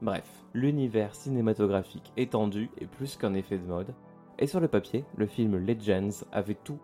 Bref, 0.00 0.44
l'univers 0.54 1.16
cinématographique 1.16 2.12
étendu 2.16 2.70
est 2.80 2.86
plus 2.86 3.16
qu'un 3.16 3.34
effet 3.34 3.58
de 3.58 3.66
mode, 3.66 3.96
et 4.38 4.46
sur 4.46 4.60
le 4.60 4.68
papier, 4.68 5.04
le 5.16 5.26
film 5.26 5.56
Legends 5.56 6.24
avait 6.30 6.54
tout 6.54 6.78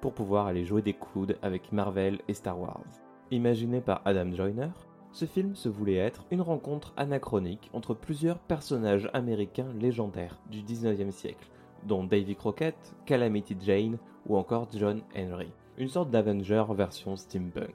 pour 0.00 0.14
pouvoir 0.14 0.46
aller 0.46 0.64
jouer 0.64 0.82
des 0.82 0.94
coudes 0.94 1.36
avec 1.42 1.72
Marvel 1.72 2.20
et 2.28 2.34
Star 2.34 2.60
Wars. 2.60 2.86
Imaginé 3.32 3.80
par 3.80 4.02
Adam 4.04 4.30
Joyner, 4.32 4.70
ce 5.12 5.24
film 5.24 5.54
se 5.54 5.68
voulait 5.68 5.96
être 5.96 6.24
une 6.30 6.40
rencontre 6.40 6.92
anachronique 6.96 7.70
entre 7.72 7.94
plusieurs 7.94 8.38
personnages 8.38 9.10
américains 9.12 9.72
légendaires 9.80 10.38
du 10.50 10.62
19e 10.62 11.10
siècle, 11.10 11.48
dont 11.86 12.04
Davy 12.04 12.36
Crockett, 12.36 12.94
Calamity 13.06 13.56
Jane 13.60 13.98
ou 14.26 14.36
encore 14.36 14.68
John 14.72 15.02
Henry, 15.16 15.50
une 15.78 15.88
sorte 15.88 16.10
d'Avenger 16.10 16.64
version 16.70 17.16
steampunk, 17.16 17.74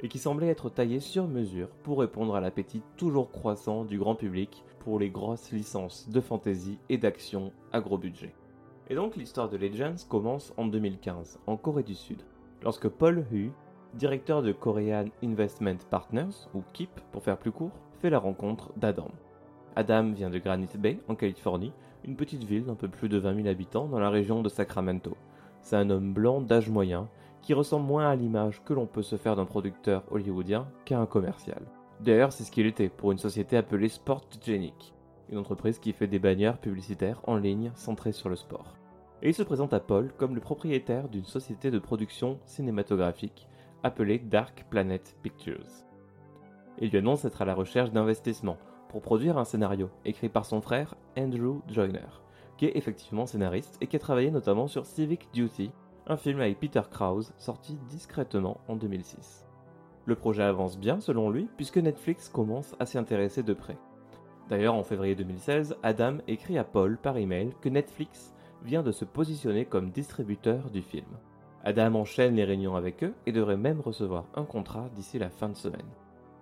et 0.00 0.08
qui 0.08 0.18
semblait 0.18 0.48
être 0.48 0.68
taillé 0.68 1.00
sur 1.00 1.26
mesure 1.26 1.68
pour 1.82 2.00
répondre 2.00 2.34
à 2.34 2.40
l'appétit 2.40 2.82
toujours 2.96 3.30
croissant 3.30 3.84
du 3.84 3.98
grand 3.98 4.14
public 4.14 4.64
pour 4.80 4.98
les 4.98 5.10
grosses 5.10 5.52
licences 5.52 6.08
de 6.10 6.20
fantasy 6.20 6.78
et 6.88 6.98
d'action 6.98 7.52
à 7.72 7.80
gros 7.80 7.98
budget. 7.98 8.34
Et 8.88 8.94
donc 8.94 9.16
l'histoire 9.16 9.48
de 9.48 9.56
Legends 9.56 10.06
commence 10.08 10.52
en 10.56 10.66
2015, 10.66 11.40
en 11.46 11.56
Corée 11.56 11.82
du 11.82 11.94
Sud, 11.94 12.22
lorsque 12.62 12.88
Paul 12.88 13.26
Hu, 13.32 13.50
directeur 13.94 14.42
de 14.42 14.52
Korean 14.52 15.06
Investment 15.22 15.78
Partners, 15.90 16.48
ou 16.54 16.62
KIP 16.72 17.00
pour 17.12 17.22
faire 17.22 17.38
plus 17.38 17.52
court, 17.52 17.78
fait 18.00 18.10
la 18.10 18.18
rencontre 18.18 18.72
d'Adam. 18.76 19.08
Adam 19.74 20.12
vient 20.12 20.30
de 20.30 20.38
Granite 20.38 20.78
Bay, 20.78 20.98
en 21.08 21.14
Californie, 21.14 21.72
une 22.04 22.16
petite 22.16 22.44
ville 22.44 22.64
d'un 22.64 22.74
peu 22.74 22.88
plus 22.88 23.08
de 23.08 23.18
20 23.18 23.36
000 23.36 23.48
habitants 23.48 23.88
dans 23.88 23.98
la 23.98 24.10
région 24.10 24.42
de 24.42 24.48
Sacramento. 24.48 25.16
C'est 25.60 25.76
un 25.76 25.90
homme 25.90 26.12
blanc 26.12 26.40
d'âge 26.40 26.70
moyen, 26.70 27.08
qui 27.42 27.54
ressemble 27.54 27.86
moins 27.86 28.08
à 28.08 28.16
l'image 28.16 28.62
que 28.64 28.72
l'on 28.72 28.86
peut 28.86 29.02
se 29.02 29.16
faire 29.16 29.36
d'un 29.36 29.44
producteur 29.44 30.02
hollywoodien 30.10 30.66
qu'à 30.84 30.98
un 30.98 31.06
commercial. 31.06 31.62
D'ailleurs, 32.00 32.32
c'est 32.32 32.44
ce 32.44 32.50
qu'il 32.50 32.66
était 32.66 32.88
pour 32.88 33.12
une 33.12 33.18
société 33.18 33.56
appelée 33.56 33.88
Sportgenic, 33.88 34.94
une 35.30 35.38
entreprise 35.38 35.78
qui 35.78 35.92
fait 35.92 36.06
des 36.06 36.18
bannières 36.18 36.58
publicitaires 36.58 37.20
en 37.26 37.36
ligne 37.36 37.70
centrées 37.74 38.12
sur 38.12 38.28
le 38.28 38.36
sport. 38.36 38.74
Et 39.22 39.28
il 39.28 39.34
se 39.34 39.42
présente 39.42 39.72
à 39.72 39.80
Paul 39.80 40.12
comme 40.16 40.34
le 40.34 40.40
propriétaire 40.40 41.08
d'une 41.08 41.24
société 41.24 41.70
de 41.70 41.78
production 41.78 42.38
cinématographique 42.44 43.48
appelé 43.86 44.18
Dark 44.18 44.66
Planet 44.68 45.16
Pictures. 45.22 45.86
Il 46.78 46.90
lui 46.90 46.98
annonce 46.98 47.24
être 47.24 47.40
à 47.40 47.44
la 47.44 47.54
recherche 47.54 47.92
d'investissements 47.92 48.58
pour 48.88 49.00
produire 49.00 49.38
un 49.38 49.44
scénario 49.44 49.90
écrit 50.04 50.28
par 50.28 50.44
son 50.44 50.60
frère 50.60 50.96
Andrew 51.16 51.60
Joyner, 51.68 52.08
qui 52.56 52.66
est 52.66 52.76
effectivement 52.76 53.26
scénariste 53.26 53.78
et 53.80 53.86
qui 53.86 53.94
a 53.94 54.00
travaillé 54.00 54.32
notamment 54.32 54.66
sur 54.66 54.86
Civic 54.86 55.28
Duty, 55.32 55.70
un 56.08 56.16
film 56.16 56.40
avec 56.40 56.58
Peter 56.58 56.82
Krause 56.90 57.32
sorti 57.38 57.78
discrètement 57.88 58.60
en 58.66 58.74
2006. 58.74 59.46
Le 60.04 60.16
projet 60.16 60.42
avance 60.42 60.78
bien 60.78 61.00
selon 61.00 61.30
lui, 61.30 61.48
puisque 61.56 61.78
Netflix 61.78 62.28
commence 62.28 62.74
à 62.80 62.86
s'y 62.86 62.98
intéresser 62.98 63.44
de 63.44 63.54
près. 63.54 63.78
D'ailleurs, 64.48 64.74
en 64.74 64.82
février 64.82 65.14
2016, 65.14 65.76
Adam 65.84 66.18
écrit 66.26 66.58
à 66.58 66.64
Paul 66.64 66.98
par 66.98 67.16
email 67.18 67.52
que 67.60 67.68
Netflix 67.68 68.34
vient 68.64 68.82
de 68.82 68.92
se 68.92 69.04
positionner 69.04 69.64
comme 69.64 69.90
distributeur 69.90 70.70
du 70.70 70.82
film. 70.82 71.06
Adam 71.66 71.96
enchaîne 71.96 72.36
les 72.36 72.44
réunions 72.44 72.76
avec 72.76 73.02
eux 73.02 73.12
et 73.26 73.32
devrait 73.32 73.56
même 73.56 73.80
recevoir 73.80 74.26
un 74.36 74.44
contrat 74.44 74.88
d'ici 74.94 75.18
la 75.18 75.30
fin 75.30 75.48
de 75.48 75.56
semaine. 75.56 75.88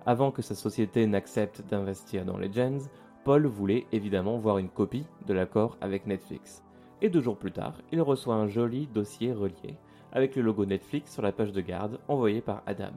Avant 0.05 0.31
que 0.31 0.43
sa 0.43 0.55
société 0.55 1.07
n'accepte 1.07 1.63
d'investir 1.63 2.27
dans 2.27 2.37
Legends, 2.37 2.91
Paul 3.25 3.47
voulait 3.47 3.87
évidemment 3.91 4.37
voir 4.37 4.59
une 4.59 4.69
copie 4.69 5.07
de 5.27 5.33
l'accord 5.33 5.79
avec 5.81 6.07
Netflix. 6.07 6.63
Et 7.01 7.09
deux 7.09 7.23
jours 7.23 7.39
plus 7.39 7.53
tard, 7.53 7.73
il 7.91 8.03
reçoit 8.03 8.35
un 8.35 8.49
joli 8.49 8.87
dossier 8.87 9.33
relié 9.33 9.79
avec 10.13 10.37
le 10.37 10.43
logo 10.43 10.67
Netflix 10.67 11.15
sur 11.15 11.23
la 11.23 11.33
page 11.33 11.53
de 11.53 11.63
garde 11.63 12.01
envoyé 12.07 12.43
par 12.43 12.63
Adam. 12.67 12.93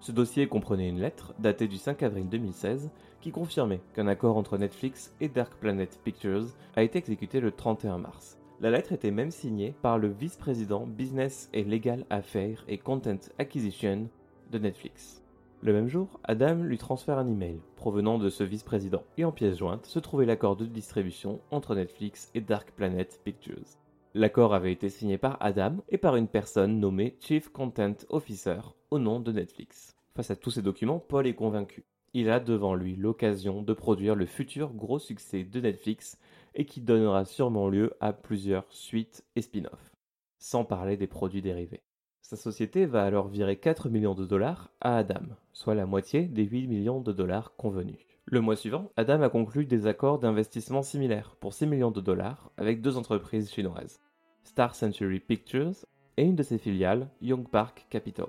Ce 0.00 0.12
dossier 0.12 0.48
comprenait 0.48 0.88
une 0.88 1.00
lettre 1.00 1.34
datée 1.40 1.68
du 1.68 1.76
5 1.76 2.02
avril 2.02 2.26
2016 2.30 2.90
qui 3.20 3.32
confirmait 3.32 3.82
qu'un 3.92 4.06
accord 4.06 4.38
entre 4.38 4.56
Netflix 4.56 5.14
et 5.20 5.28
Dark 5.28 5.52
Planet 5.56 6.00
Pictures 6.04 6.46
a 6.74 6.82
été 6.82 6.96
exécuté 6.96 7.38
le 7.38 7.52
31 7.52 7.98
mars. 7.98 8.39
La 8.62 8.70
lettre 8.70 8.92
était 8.92 9.10
même 9.10 9.30
signée 9.30 9.74
par 9.80 9.96
le 9.96 10.08
vice-président 10.08 10.86
Business 10.86 11.48
et 11.54 11.64
Legal 11.64 12.04
Affairs 12.10 12.62
et 12.68 12.76
Content 12.76 13.16
Acquisition 13.38 14.10
de 14.50 14.58
Netflix. 14.58 15.22
Le 15.62 15.72
même 15.72 15.88
jour, 15.88 16.20
Adam 16.24 16.56
lui 16.56 16.76
transfère 16.76 17.16
un 17.16 17.26
email 17.26 17.58
provenant 17.76 18.18
de 18.18 18.28
ce 18.28 18.44
vice-président 18.44 19.02
et 19.16 19.24
en 19.24 19.32
pièce 19.32 19.56
jointe 19.56 19.86
se 19.86 19.98
trouvait 19.98 20.26
l'accord 20.26 20.56
de 20.56 20.66
distribution 20.66 21.40
entre 21.50 21.74
Netflix 21.74 22.30
et 22.34 22.42
Dark 22.42 22.72
Planet 22.72 23.18
Pictures. 23.24 23.78
L'accord 24.12 24.52
avait 24.52 24.72
été 24.72 24.90
signé 24.90 25.16
par 25.16 25.38
Adam 25.40 25.76
et 25.88 25.96
par 25.96 26.16
une 26.16 26.28
personne 26.28 26.80
nommée 26.80 27.16
Chief 27.18 27.48
Content 27.48 27.96
Officer 28.10 28.60
au 28.90 28.98
nom 28.98 29.20
de 29.20 29.32
Netflix. 29.32 29.96
Face 30.14 30.30
à 30.30 30.36
tous 30.36 30.50
ces 30.50 30.62
documents, 30.62 30.98
Paul 30.98 31.26
est 31.26 31.34
convaincu. 31.34 31.82
Il 32.12 32.28
a 32.28 32.40
devant 32.40 32.74
lui 32.74 32.94
l'occasion 32.94 33.62
de 33.62 33.72
produire 33.72 34.16
le 34.16 34.26
futur 34.26 34.74
gros 34.74 34.98
succès 34.98 35.44
de 35.44 35.60
Netflix 35.60 36.18
et 36.54 36.64
qui 36.64 36.80
donnera 36.80 37.24
sûrement 37.24 37.68
lieu 37.68 37.92
à 38.00 38.12
plusieurs 38.12 38.66
suites 38.70 39.24
et 39.36 39.42
spin-offs, 39.42 39.92
sans 40.38 40.64
parler 40.64 40.96
des 40.96 41.06
produits 41.06 41.42
dérivés. 41.42 41.82
Sa 42.22 42.36
société 42.36 42.86
va 42.86 43.04
alors 43.04 43.28
virer 43.28 43.56
4 43.56 43.88
millions 43.88 44.14
de 44.14 44.24
dollars 44.24 44.70
à 44.80 44.98
Adam, 44.98 45.22
soit 45.52 45.74
la 45.74 45.86
moitié 45.86 46.22
des 46.22 46.44
8 46.44 46.68
millions 46.68 47.00
de 47.00 47.12
dollars 47.12 47.56
convenus. 47.56 47.98
Le 48.26 48.40
mois 48.40 48.54
suivant, 48.54 48.92
Adam 48.96 49.22
a 49.22 49.28
conclu 49.28 49.64
des 49.64 49.86
accords 49.86 50.20
d'investissement 50.20 50.82
similaires 50.82 51.34
pour 51.40 51.52
6 51.52 51.66
millions 51.66 51.90
de 51.90 52.00
dollars 52.00 52.52
avec 52.56 52.82
deux 52.82 52.96
entreprises 52.96 53.50
chinoises, 53.50 54.00
Star 54.44 54.76
Century 54.76 55.18
Pictures 55.18 55.74
et 56.16 56.22
une 56.22 56.36
de 56.36 56.42
ses 56.42 56.58
filiales, 56.58 57.08
Young 57.20 57.48
Park 57.48 57.86
Capital. 57.90 58.28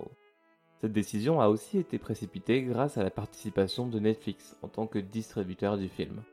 Cette 0.79 0.93
décision 0.93 1.39
a 1.39 1.49
aussi 1.49 1.77
été 1.77 1.99
précipitée 1.99 2.63
grâce 2.63 2.97
à 2.97 3.03
la 3.03 3.11
participation 3.11 3.85
de 3.85 3.99
Netflix 3.99 4.57
en 4.63 4.67
tant 4.67 4.87
que 4.87 4.97
distributeur 4.97 5.77
du 5.77 5.87
film. 5.87 6.23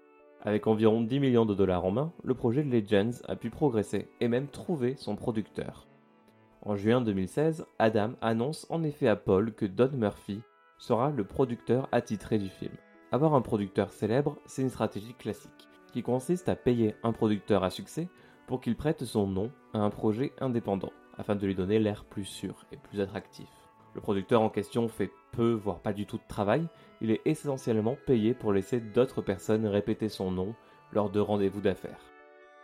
Avec 0.42 0.68
environ 0.68 1.02
10 1.02 1.18
millions 1.18 1.46
de 1.46 1.54
dollars 1.54 1.84
en 1.84 1.90
main, 1.90 2.12
le 2.22 2.34
projet 2.34 2.62
Legends 2.62 3.22
a 3.26 3.34
pu 3.34 3.50
progresser 3.50 4.08
et 4.20 4.28
même 4.28 4.46
trouver 4.46 4.94
son 4.96 5.16
producteur. 5.16 5.88
En 6.62 6.76
juin 6.76 7.00
2016, 7.00 7.66
Adam 7.78 8.12
annonce 8.20 8.66
en 8.70 8.84
effet 8.84 9.08
à 9.08 9.16
Paul 9.16 9.52
que 9.52 9.66
Don 9.66 9.90
Murphy 9.92 10.40
sera 10.78 11.10
le 11.10 11.24
producteur 11.24 11.88
attitré 11.90 12.38
du 12.38 12.48
film. 12.48 12.74
Avoir 13.10 13.34
un 13.34 13.40
producteur 13.40 13.92
célèbre, 13.92 14.36
c'est 14.46 14.62
une 14.62 14.70
stratégie 14.70 15.14
classique, 15.14 15.68
qui 15.92 16.02
consiste 16.02 16.48
à 16.48 16.54
payer 16.54 16.94
un 17.02 17.12
producteur 17.12 17.64
à 17.64 17.70
succès 17.70 18.08
pour 18.46 18.60
qu'il 18.60 18.76
prête 18.76 19.04
son 19.04 19.26
nom 19.26 19.50
à 19.74 19.80
un 19.80 19.90
projet 19.90 20.32
indépendant, 20.40 20.92
afin 21.16 21.34
de 21.34 21.46
lui 21.46 21.54
donner 21.56 21.80
l'air 21.80 22.04
plus 22.04 22.24
sûr 22.24 22.64
et 22.70 22.76
plus 22.76 23.00
attractif. 23.00 23.48
Le 23.94 24.00
producteur 24.00 24.42
en 24.42 24.50
question 24.50 24.86
fait 24.86 25.10
voire 25.44 25.80
pas 25.80 25.92
du 25.92 26.06
tout 26.06 26.16
de 26.16 26.28
travail, 26.28 26.66
il 27.00 27.10
est 27.10 27.22
essentiellement 27.24 27.96
payé 28.06 28.34
pour 28.34 28.52
laisser 28.52 28.80
d'autres 28.80 29.22
personnes 29.22 29.66
répéter 29.66 30.08
son 30.08 30.30
nom 30.30 30.54
lors 30.92 31.10
de 31.10 31.20
rendez-vous 31.20 31.60
d'affaires. 31.60 32.04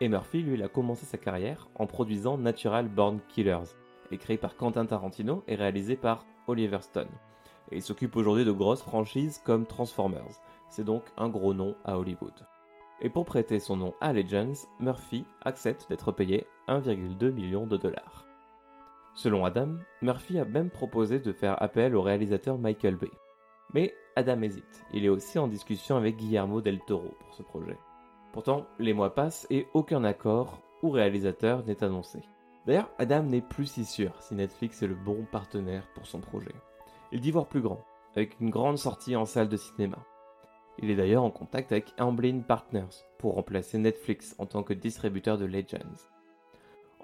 Et 0.01 0.09
Murphy, 0.09 0.43
lui, 0.43 0.63
a 0.63 0.69
commencé 0.69 1.07
sa 1.07 1.19
carrière 1.19 1.69
en 1.77 1.87
produisant 1.87 2.39
Natural 2.39 2.89
Born 2.89 3.21
Killers, 3.29 3.75
écrit 4.11 4.39
par 4.39 4.57
Quentin 4.57 4.87
Tarantino 4.87 5.45
et 5.47 5.55
réalisé 5.55 5.97
par 5.97 6.25
Oliver 6.47 6.81
Stone 6.81 7.09
et 7.71 7.77
il 7.77 7.83
s'occupe 7.83 8.17
aujourd'hui 8.17 8.45
de 8.45 8.53
grosses 8.53 8.83
franchises 8.83 9.41
comme 9.45 9.67
Transformers. 9.67 10.41
C'est 10.69 10.85
donc 10.85 11.05
un 11.17 11.29
gros 11.29 11.55
nom 11.55 11.75
à 11.85 11.99
Hollywood. 11.99 12.47
Et 13.01 13.11
pour 13.11 13.25
prêter 13.25 13.59
son 13.59 13.77
nom 13.77 13.95
à 14.01 14.13
Legends, 14.13 14.67
Murphy 14.81 15.25
accepte 15.43 15.89
d'être 15.89 16.13
payé 16.13 16.47
1,2 16.69 17.33
million 17.33 17.67
de 17.67 17.77
dollars. 17.77 18.27
Selon 19.15 19.45
Adam, 19.45 19.77
Murphy 20.03 20.39
a 20.39 20.45
même 20.45 20.71
proposé 20.71 21.19
de 21.19 21.33
faire 21.33 21.61
appel 21.63 21.95
au 21.95 22.03
réalisateur 22.03 22.59
Michael 22.59 22.97
Bay. 22.97 23.11
Mais 23.73 23.95
Adam 24.17 24.43
hésite, 24.43 24.85
il 24.93 25.05
est 25.05 25.09
aussi 25.09 25.39
en 25.39 25.49
discussion 25.49 25.97
avec 25.97 26.17
Guillermo 26.17 26.61
del 26.61 26.81
Toro 26.81 27.15
pour 27.21 27.35
ce 27.35 27.43
projet. 27.43 27.79
Pourtant, 28.33 28.67
les 28.79 28.93
mois 28.93 29.15
passent 29.15 29.47
et 29.51 29.67
aucun 29.75 30.05
accord 30.05 30.61
ou 30.83 30.91
réalisateur 30.91 31.65
n'est 31.65 31.85
annoncé. 31.85 32.21
D'ailleurs, 32.67 32.91
Adam 32.99 33.23
n'est 33.23 33.41
plus 33.41 33.67
si 33.67 33.85
sûr 33.85 34.13
si 34.21 34.35
Netflix 34.35 34.83
est 34.83 34.89
le 34.89 34.95
bon 34.95 35.27
partenaire 35.31 35.87
pour 35.95 36.07
son 36.07 36.21
projet 36.21 36.55
il 37.15 37.21
dit 37.21 37.31
voir 37.31 37.47
plus 37.47 37.61
grand, 37.61 37.85
avec 38.17 38.41
une 38.41 38.51
grande 38.51 38.77
sortie 38.77 39.15
en 39.15 39.25
salle 39.25 39.49
de 39.49 39.57
cinéma. 39.57 39.99
Il 40.81 40.91
est 40.91 40.97
d'ailleurs 40.97 41.23
en 41.23 41.31
contact 41.31 41.71
avec 41.71 41.95
Amblin 41.97 42.41
Partners 42.41 43.05
pour 43.19 43.35
remplacer 43.35 43.79
Netflix 43.79 44.35
en 44.39 44.47
tant 44.47 44.65
que 44.65 44.75
distributeur 44.75 45.39
de 45.39 45.45
Legends. 45.45 46.09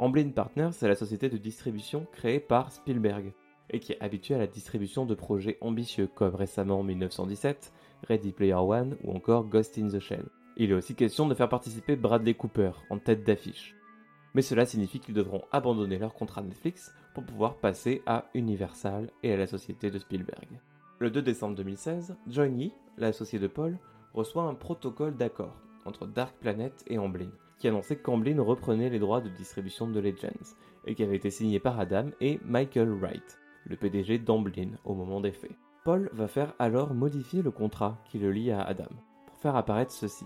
Amblin 0.01 0.31
Partners, 0.31 0.71
c'est 0.73 0.89
la 0.89 0.95
société 0.95 1.29
de 1.29 1.37
distribution 1.37 2.07
créée 2.11 2.41
par 2.41 2.73
Spielberg 2.73 3.35
et 3.69 3.81
qui 3.81 3.93
est 3.93 4.01
habituée 4.01 4.35
à 4.35 4.39
la 4.39 4.47
distribution 4.47 5.05
de 5.05 5.15
projets 5.15 5.59
ambitieux 5.61 6.07
comme 6.07 6.35
récemment 6.35 6.83
1917, 6.83 7.71
Ready 8.09 8.33
Player 8.33 8.55
One 8.55 8.97
ou 9.05 9.15
encore 9.15 9.45
Ghost 9.45 9.77
in 9.77 9.89
the 9.89 9.99
Shell. 10.01 10.25
Il 10.57 10.71
est 10.71 10.75
aussi 10.75 10.95
question 10.95 11.29
de 11.29 11.35
faire 11.35 11.51
participer 11.51 11.97
Bradley 11.97 12.33
Cooper 12.33 12.71
en 12.89 12.99
tête 12.99 13.25
d'affiche. 13.25 13.75
Mais 14.33 14.41
cela 14.41 14.65
signifie 14.65 15.01
qu'ils 15.01 15.13
devront 15.13 15.43
abandonner 15.53 15.99
leur 15.99 16.15
contrat 16.15 16.41
Netflix 16.41 16.95
pour 17.13 17.27
pouvoir 17.27 17.57
passer 17.57 18.01
à 18.07 18.25
Universal 18.33 19.11
et 19.23 19.35
à 19.35 19.37
la 19.37 19.47
société 19.47 19.91
de 19.91 19.99
Spielberg. 19.99 20.49
Le 20.99 21.11
2 21.11 21.21
décembre 21.21 21.57
2016, 21.57 22.17
Johnny, 22.27 22.73
l'associé 22.97 23.39
de 23.39 23.49
Paul, 23.49 23.79
reçoit 24.15 24.45
un 24.45 24.55
protocole 24.55 25.19
d'accord 25.19 25.61
entre 25.85 26.07
Dark 26.07 26.35
Planet 26.41 26.73
et 26.87 26.97
Amblin, 26.97 27.33
qui 27.61 27.69
annonçait 27.69 27.97
qu'Amblin 27.97 28.43
reprenait 28.43 28.89
les 28.89 28.99
droits 28.99 29.21
de 29.21 29.29
distribution 29.29 29.87
de 29.87 30.01
Legends, 30.01 30.57
et 30.87 30.95
qui 30.95 31.05
avait 31.05 31.17
été 31.17 31.31
signé 31.31 31.61
par 31.61 31.79
Adam 31.79 32.07
et 32.21 32.41
Michael 32.45 32.91
Wright, 32.91 33.39
le 33.67 33.77
PDG 33.77 34.19
d'Amblin 34.19 34.71
au 34.85 34.95
moment 34.95 35.21
des 35.21 35.31
faits. 35.31 35.57
Paul 35.85 36.11
va 36.13 36.27
faire 36.27 36.55
alors 36.59 36.95
modifier 36.95 37.43
le 37.43 37.51
contrat 37.51 37.99
qui 38.07 38.19
le 38.19 38.33
lie 38.33 38.51
à 38.51 38.63
Adam, 38.63 38.89
pour 39.27 39.39
faire 39.39 39.57
apparaître 39.57 39.93
ceci. 39.93 40.25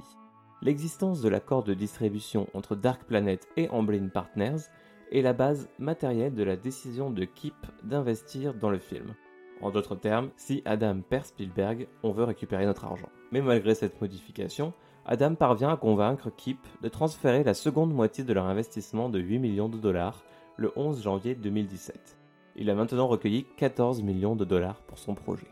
L'existence 0.62 1.20
de 1.20 1.28
l'accord 1.28 1.64
de 1.64 1.74
distribution 1.74 2.46
entre 2.54 2.76
Dark 2.76 3.04
Planet 3.04 3.46
et 3.56 3.68
Amblin 3.68 4.08
Partners 4.08 4.62
est 5.10 5.20
la 5.20 5.32
base 5.32 5.68
matérielle 5.78 6.34
de 6.34 6.44
la 6.44 6.56
décision 6.56 7.10
de 7.10 7.24
Kip 7.24 7.54
d'investir 7.82 8.54
dans 8.54 8.70
le 8.70 8.78
film. 8.78 9.14
En 9.60 9.70
d'autres 9.70 9.96
termes, 9.96 10.30
si 10.36 10.62
Adam 10.64 11.00
perd 11.00 11.26
Spielberg, 11.26 11.88
on 12.02 12.12
veut 12.12 12.24
récupérer 12.24 12.64
notre 12.64 12.84
argent. 12.84 13.08
Mais 13.32 13.40
malgré 13.40 13.74
cette 13.74 14.00
modification, 14.00 14.72
Adam 15.06 15.34
parvient 15.34 15.70
à 15.70 15.76
convaincre 15.76 16.30
Kip 16.30 16.58
de 16.82 16.88
transférer 16.88 17.44
la 17.44 17.52
seconde 17.52 17.92
moitié 17.92 18.24
de 18.24 18.32
leur 18.32 18.46
investissement 18.46 19.10
de 19.10 19.18
8 19.18 19.38
millions 19.38 19.68
de 19.68 19.76
dollars 19.76 20.22
le 20.56 20.72
11 20.76 21.02
janvier 21.02 21.34
2017. 21.34 22.18
Il 22.56 22.70
a 22.70 22.74
maintenant 22.74 23.06
recueilli 23.06 23.44
14 23.58 24.02
millions 24.02 24.34
de 24.34 24.46
dollars 24.46 24.80
pour 24.86 24.98
son 24.98 25.14
projet. 25.14 25.48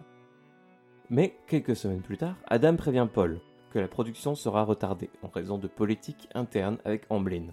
Mais 1.11 1.37
quelques 1.47 1.77
semaines 1.77 2.01
plus 2.01 2.17
tard, 2.17 2.37
Adam 2.47 2.77
prévient 2.77 3.07
Paul 3.13 3.41
que 3.71 3.79
la 3.79 3.89
production 3.89 4.35
sera 4.35 4.65
retardée 4.65 5.11
en 5.23 5.29
raison 5.29 5.59
de 5.59 5.69
politiques 5.69 6.29
internes 6.35 6.79
avec 6.87 7.05
Amblin. 7.11 7.49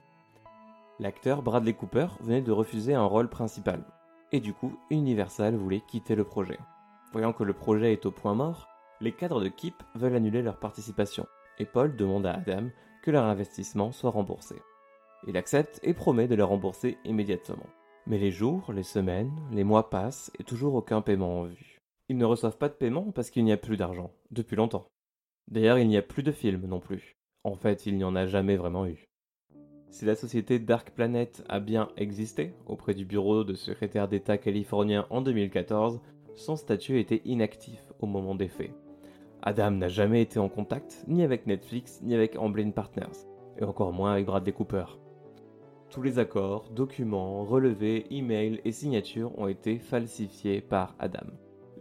L'acteur 0.99 1.41
Bradley 1.41 1.73
Cooper 1.73 2.07
venait 2.21 2.41
de 2.41 2.51
refuser 2.51 2.93
un 2.93 3.05
rôle 3.05 3.29
principal, 3.29 3.83
et 4.31 4.39
du 4.39 4.53
coup 4.53 4.77
Universal 4.89 5.55
voulait 5.55 5.81
quitter 5.81 6.15
le 6.15 6.23
projet. 6.23 6.59
Voyant 7.11 7.33
que 7.33 7.43
le 7.43 7.53
projet 7.53 7.91
est 7.91 8.05
au 8.05 8.11
point 8.11 8.35
mort, 8.35 8.67
les 9.01 9.13
cadres 9.13 9.41
de 9.41 9.47
Kip 9.49 9.75
veulent 9.95 10.15
annuler 10.15 10.41
leur 10.41 10.59
participation, 10.59 11.25
et 11.59 11.65
Paul 11.65 11.95
demande 11.95 12.25
à 12.25 12.33
Adam 12.33 12.69
que 13.01 13.11
leur 13.11 13.25
investissement 13.25 13.91
soit 13.91 14.11
remboursé. 14.11 14.55
Il 15.27 15.37
accepte 15.37 15.79
et 15.83 15.93
promet 15.93 16.27
de 16.27 16.35
le 16.35 16.43
rembourser 16.43 16.97
immédiatement. 17.05 17.67
Mais 18.07 18.17
les 18.17 18.31
jours, 18.31 18.71
les 18.73 18.83
semaines, 18.83 19.31
les 19.51 19.63
mois 19.63 19.89
passent 19.89 20.31
et 20.39 20.43
toujours 20.43 20.75
aucun 20.75 21.01
paiement 21.01 21.39
en 21.39 21.43
vue. 21.43 21.79
Ils 22.07 22.17
ne 22.17 22.25
reçoivent 22.25 22.57
pas 22.57 22.69
de 22.69 22.73
paiement 22.73 23.11
parce 23.11 23.29
qu'il 23.29 23.43
n'y 23.43 23.51
a 23.51 23.57
plus 23.57 23.77
d'argent, 23.77 24.11
depuis 24.31 24.55
longtemps. 24.55 24.87
D'ailleurs, 25.47 25.77
il 25.77 25.87
n'y 25.87 25.97
a 25.97 26.01
plus 26.01 26.23
de 26.23 26.31
films 26.31 26.65
non 26.65 26.79
plus. 26.79 27.17
En 27.43 27.55
fait, 27.55 27.85
il 27.85 27.97
n'y 27.97 28.03
en 28.03 28.15
a 28.15 28.25
jamais 28.25 28.55
vraiment 28.55 28.87
eu. 28.87 29.05
Si 29.91 30.05
la 30.05 30.15
société 30.15 30.59
Dark 30.59 30.91
Planet 30.91 31.43
a 31.49 31.59
bien 31.59 31.89
existé 31.97 32.53
auprès 32.67 32.93
du 32.93 33.05
bureau 33.05 33.43
de 33.43 33.55
secrétaire 33.55 34.07
d'État 34.07 34.37
californien 34.37 35.07
en 35.09 35.21
2014, 35.21 35.99
son 36.35 36.55
statut 36.55 36.99
était 36.99 37.21
inactif 37.25 37.83
au 37.99 38.05
moment 38.05 38.35
des 38.35 38.47
faits. 38.47 38.71
Adam 39.41 39.71
n'a 39.71 39.87
jamais 39.87 40.21
été 40.21 40.39
en 40.39 40.49
contact 40.49 41.03
ni 41.07 41.23
avec 41.23 41.47
Netflix 41.47 42.01
ni 42.03 42.13
avec 42.13 42.37
Amblin 42.37 42.71
Partners, 42.71 43.25
et 43.57 43.63
encore 43.63 43.93
moins 43.93 44.13
avec 44.13 44.25
Bradley 44.25 44.51
Cooper. 44.51 44.85
Tous 45.89 46.01
les 46.01 46.19
accords, 46.19 46.69
documents, 46.69 47.43
relevés, 47.43 48.05
emails 48.11 48.61
et 48.63 48.71
signatures 48.71 49.37
ont 49.39 49.47
été 49.47 49.79
falsifiés 49.79 50.61
par 50.61 50.95
Adam. 50.99 51.25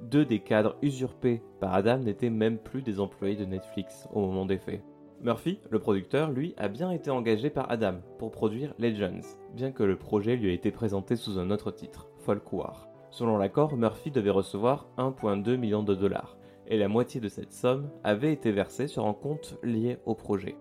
deux 0.01 0.25
des 0.25 0.39
cadres 0.39 0.77
usurpés 0.81 1.43
par 1.61 1.75
Adam 1.75 1.99
n'étaient 1.99 2.31
même 2.31 2.59
plus 2.59 2.83
des 2.83 3.01
employés 3.01 3.37
de 3.37 3.45
Netflix 3.45 4.09
au 4.15 4.21
moment 4.21 4.47
des 4.47 4.59
faits. 4.59 4.83
Murphy, 5.21 5.59
le 5.69 5.81
producteur, 5.81 6.31
lui, 6.31 6.55
a 6.57 6.69
bien 6.69 6.93
été 6.93 7.11
engagé 7.11 7.51
par 7.51 7.71
Adam 7.73 7.97
pour 8.19 8.31
produire 8.31 8.73
Legends, 8.79 9.27
bien 9.55 9.73
que 9.73 9.83
le 9.83 9.97
projet 9.97 10.37
lui 10.37 10.51
ait 10.51 10.55
été 10.55 10.71
présenté 10.71 11.17
sous 11.17 11.39
un 11.41 11.51
autre 11.51 11.73
titre, 11.73 12.09
Folk 12.19 12.53
War. 12.53 12.89
Selon 13.11 13.37
l'accord, 13.37 13.77
Murphy 13.77 14.13
devait 14.13 14.31
recevoir 14.31 14.87
1,2 14.97 15.57
million 15.57 15.83
de 15.83 15.97
dollars, 15.97 16.38
et 16.69 16.79
la 16.79 16.89
moitié 16.89 17.21
de 17.21 17.29
cette 17.29 17.53
somme 17.53 17.91
avait 18.05 18.33
été 18.33 18.53
versée 18.53 18.87
sur 18.87 19.07
un 19.07 19.15
compte 19.15 19.59
lié 19.63 19.99
au 20.07 20.15
projet. 20.15 20.57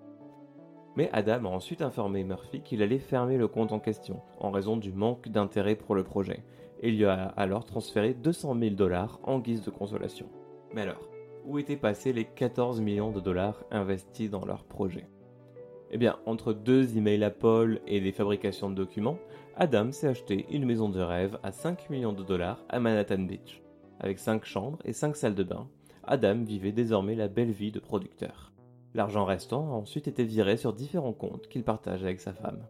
Mais 0.96 1.10
Adam 1.13 1.46
a 1.46 1.50
ensuite 1.50 1.84
informé 1.84 2.24
Murphy 2.24 2.62
qu'il 2.62 2.82
allait 2.82 2.98
fermer 2.98 3.38
le 3.38 3.48
compte 3.48 3.72
en 3.72 3.80
question, 3.80 4.22
en 4.39 4.50
raison 4.50 4.78
du 4.78 4.91
manque 4.91 5.28
d'intérêt 5.30 5.76
pour 5.76 5.93
le 5.93 6.04
projet, 6.04 6.43
et 6.82 6.89
lui 6.89 7.06
a 7.06 7.26
alors 7.38 7.65
transféré 7.65 8.13
200 8.15 8.58
000 8.60 8.76
dollars 8.76 9.20
en 9.24 9.39
guise 9.39 9.62
de 9.62 9.70
consolation. 9.70 10.28
Mais 10.74 10.82
alors, 10.82 11.08
où 11.46 11.60
étaient 11.60 11.78
passés 11.78 12.13
les 12.13 12.26
14 12.26 12.82
millions 12.82 13.12
de 13.12 13.20
dollars 13.20 13.63
investis 13.70 14.30
dans 14.32 14.46
leur 14.46 14.63
projet? 14.63 15.08
Eh 15.91 15.98
bien, 15.98 16.17
entre 16.26 16.52
deux 16.52 16.98
emails 16.98 17.24
à 17.24 17.30
Paul 17.30 17.80
et 17.88 18.02
des 18.02 18.12
fabrications 18.12 18.70
de 18.70 18.76
documents, 18.76 19.20
Adam 19.56 19.91
s'est 19.91 20.08
acheté 20.08 20.46
une 20.52 20.65
maison 20.65 20.89
de 20.89 21.00
rêve 21.00 21.38
à 21.43 21.52
5 21.52 21.89
millions 21.89 22.12
de 22.12 22.24
dollars 22.24 22.63
à 22.70 22.80
Manhattan 22.80 23.20
Beach. 23.20 23.62
Avec 24.00 24.20
5 24.20 24.43
chambres 24.46 24.80
et 24.84 24.93
5 24.93 25.15
salles 25.15 25.36
de 25.36 25.43
bain, 25.43 25.67
Adam 26.08 26.43
vivait 26.43 26.72
désormais 26.72 27.15
la 27.15 27.28
belle 27.28 27.52
vie 27.52 27.72
de 27.72 27.80
producteur. 27.80 28.54
L'argent 28.93 29.26
restant 29.26 29.74
a 29.74 29.76
ensuite 29.76 30.08
été 30.08 30.24
viré 30.24 30.56
sur 30.56 30.74
différents 30.74 31.13
comptes 31.13 31.50
qu'il 31.50 31.63
partage 31.63 32.04
avec 32.04 32.22
sa 32.22 32.34
femme. 32.34 32.65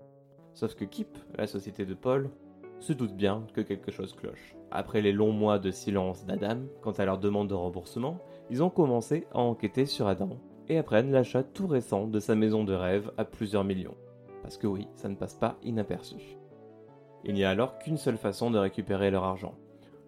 Sauf 0.55 0.73
que 0.73 0.85
Kip, 0.85 1.17
la 1.37 1.45
société 1.45 1.85
de 1.85 1.93
Paul, 1.93 2.31
se 2.79 2.93
doute 2.93 3.15
bien 3.15 3.45
que 3.53 3.61
quelque 3.61 3.91
chose 3.91 4.13
cloche. 4.13 4.55
Après 4.71 5.01
les 5.01 5.11
longs 5.11 5.31
mois 5.31 5.59
de 5.59 5.69
silence 5.69 6.25
d'Adam 6.25 6.63
quant 6.81 6.91
à 6.91 7.05
leur 7.05 7.19
demande 7.19 7.47
de 7.47 7.53
remboursement, 7.53 8.19
ils 8.49 8.63
ont 8.63 8.71
commencé 8.71 9.27
à 9.33 9.39
enquêter 9.39 9.85
sur 9.85 10.07
Adam 10.07 10.39
et 10.67 10.79
apprennent 10.79 11.11
l'achat 11.11 11.43
tout 11.43 11.67
récent 11.67 12.07
de 12.07 12.19
sa 12.19 12.35
maison 12.35 12.63
de 12.63 12.73
rêve 12.73 13.11
à 13.17 13.23
plusieurs 13.23 13.63
millions. 13.63 13.95
Parce 14.41 14.57
que 14.57 14.67
oui, 14.67 14.87
ça 14.95 15.09
ne 15.09 15.15
passe 15.15 15.35
pas 15.35 15.57
inaperçu. 15.63 16.37
Il 17.23 17.35
n'y 17.35 17.43
a 17.43 17.51
alors 17.51 17.77
qu'une 17.77 17.97
seule 17.97 18.17
façon 18.17 18.49
de 18.49 18.57
récupérer 18.57 19.11
leur 19.11 19.23
argent. 19.23 19.55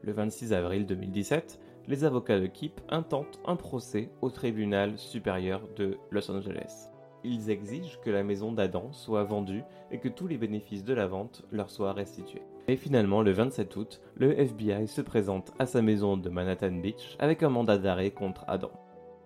Le 0.02 0.14
26 0.14 0.54
avril 0.54 0.86
2017, 0.86 1.60
les 1.90 2.04
avocats 2.04 2.40
de 2.40 2.46
Kip 2.46 2.80
intentent 2.90 3.40
un 3.46 3.56
procès 3.56 4.12
au 4.22 4.30
tribunal 4.30 4.98
supérieur 5.00 5.62
de 5.76 5.98
Los 6.12 6.30
Angeles. 6.30 6.92
Ils 7.24 7.50
exigent 7.50 8.00
que 8.06 8.12
la 8.12 8.24
maison 8.24 8.52
d'Adam 8.52 8.94
soit 8.94 9.24
vendue 9.24 9.64
et 9.90 9.98
que 9.98 10.08
tous 10.08 10.28
les 10.28 10.38
bénéfices 10.38 10.84
de 10.84 10.94
la 10.94 11.08
vente 11.08 11.44
leur 11.52 11.72
soient 11.72 11.94
restitués. 11.94 12.44
Et 12.68 12.78
finalement, 12.78 13.24
le 13.24 13.32
27 13.32 13.76
août, 13.76 14.02
le 14.16 14.40
FBI 14.40 14.88
se 14.88 15.02
présente 15.02 15.52
à 15.58 15.66
sa 15.66 15.82
maison 15.82 16.16
de 16.16 16.30
Manhattan 16.30 16.74
Beach 16.74 17.18
avec 17.18 17.42
un 17.42 17.50
mandat 17.50 17.80
d'arrêt 17.80 18.12
contre 18.12 18.46
Adam. 18.48 18.72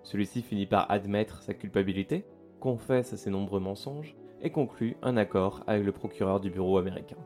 Celui-ci 0.04 0.42
finit 0.42 0.66
par 0.66 0.90
admettre 0.90 1.44
sa 1.44 1.54
culpabilité, 1.54 2.26
confesse 2.62 3.14
ses 3.14 3.30
nombreux 3.30 3.60
mensonges 3.60 4.16
et 4.42 4.52
conclut 4.52 4.96
un 5.02 5.18
accord 5.18 5.64
avec 5.68 5.84
le 5.86 5.92
procureur 5.92 6.40
du 6.40 6.50
bureau 6.50 6.78
américain. 6.78 7.18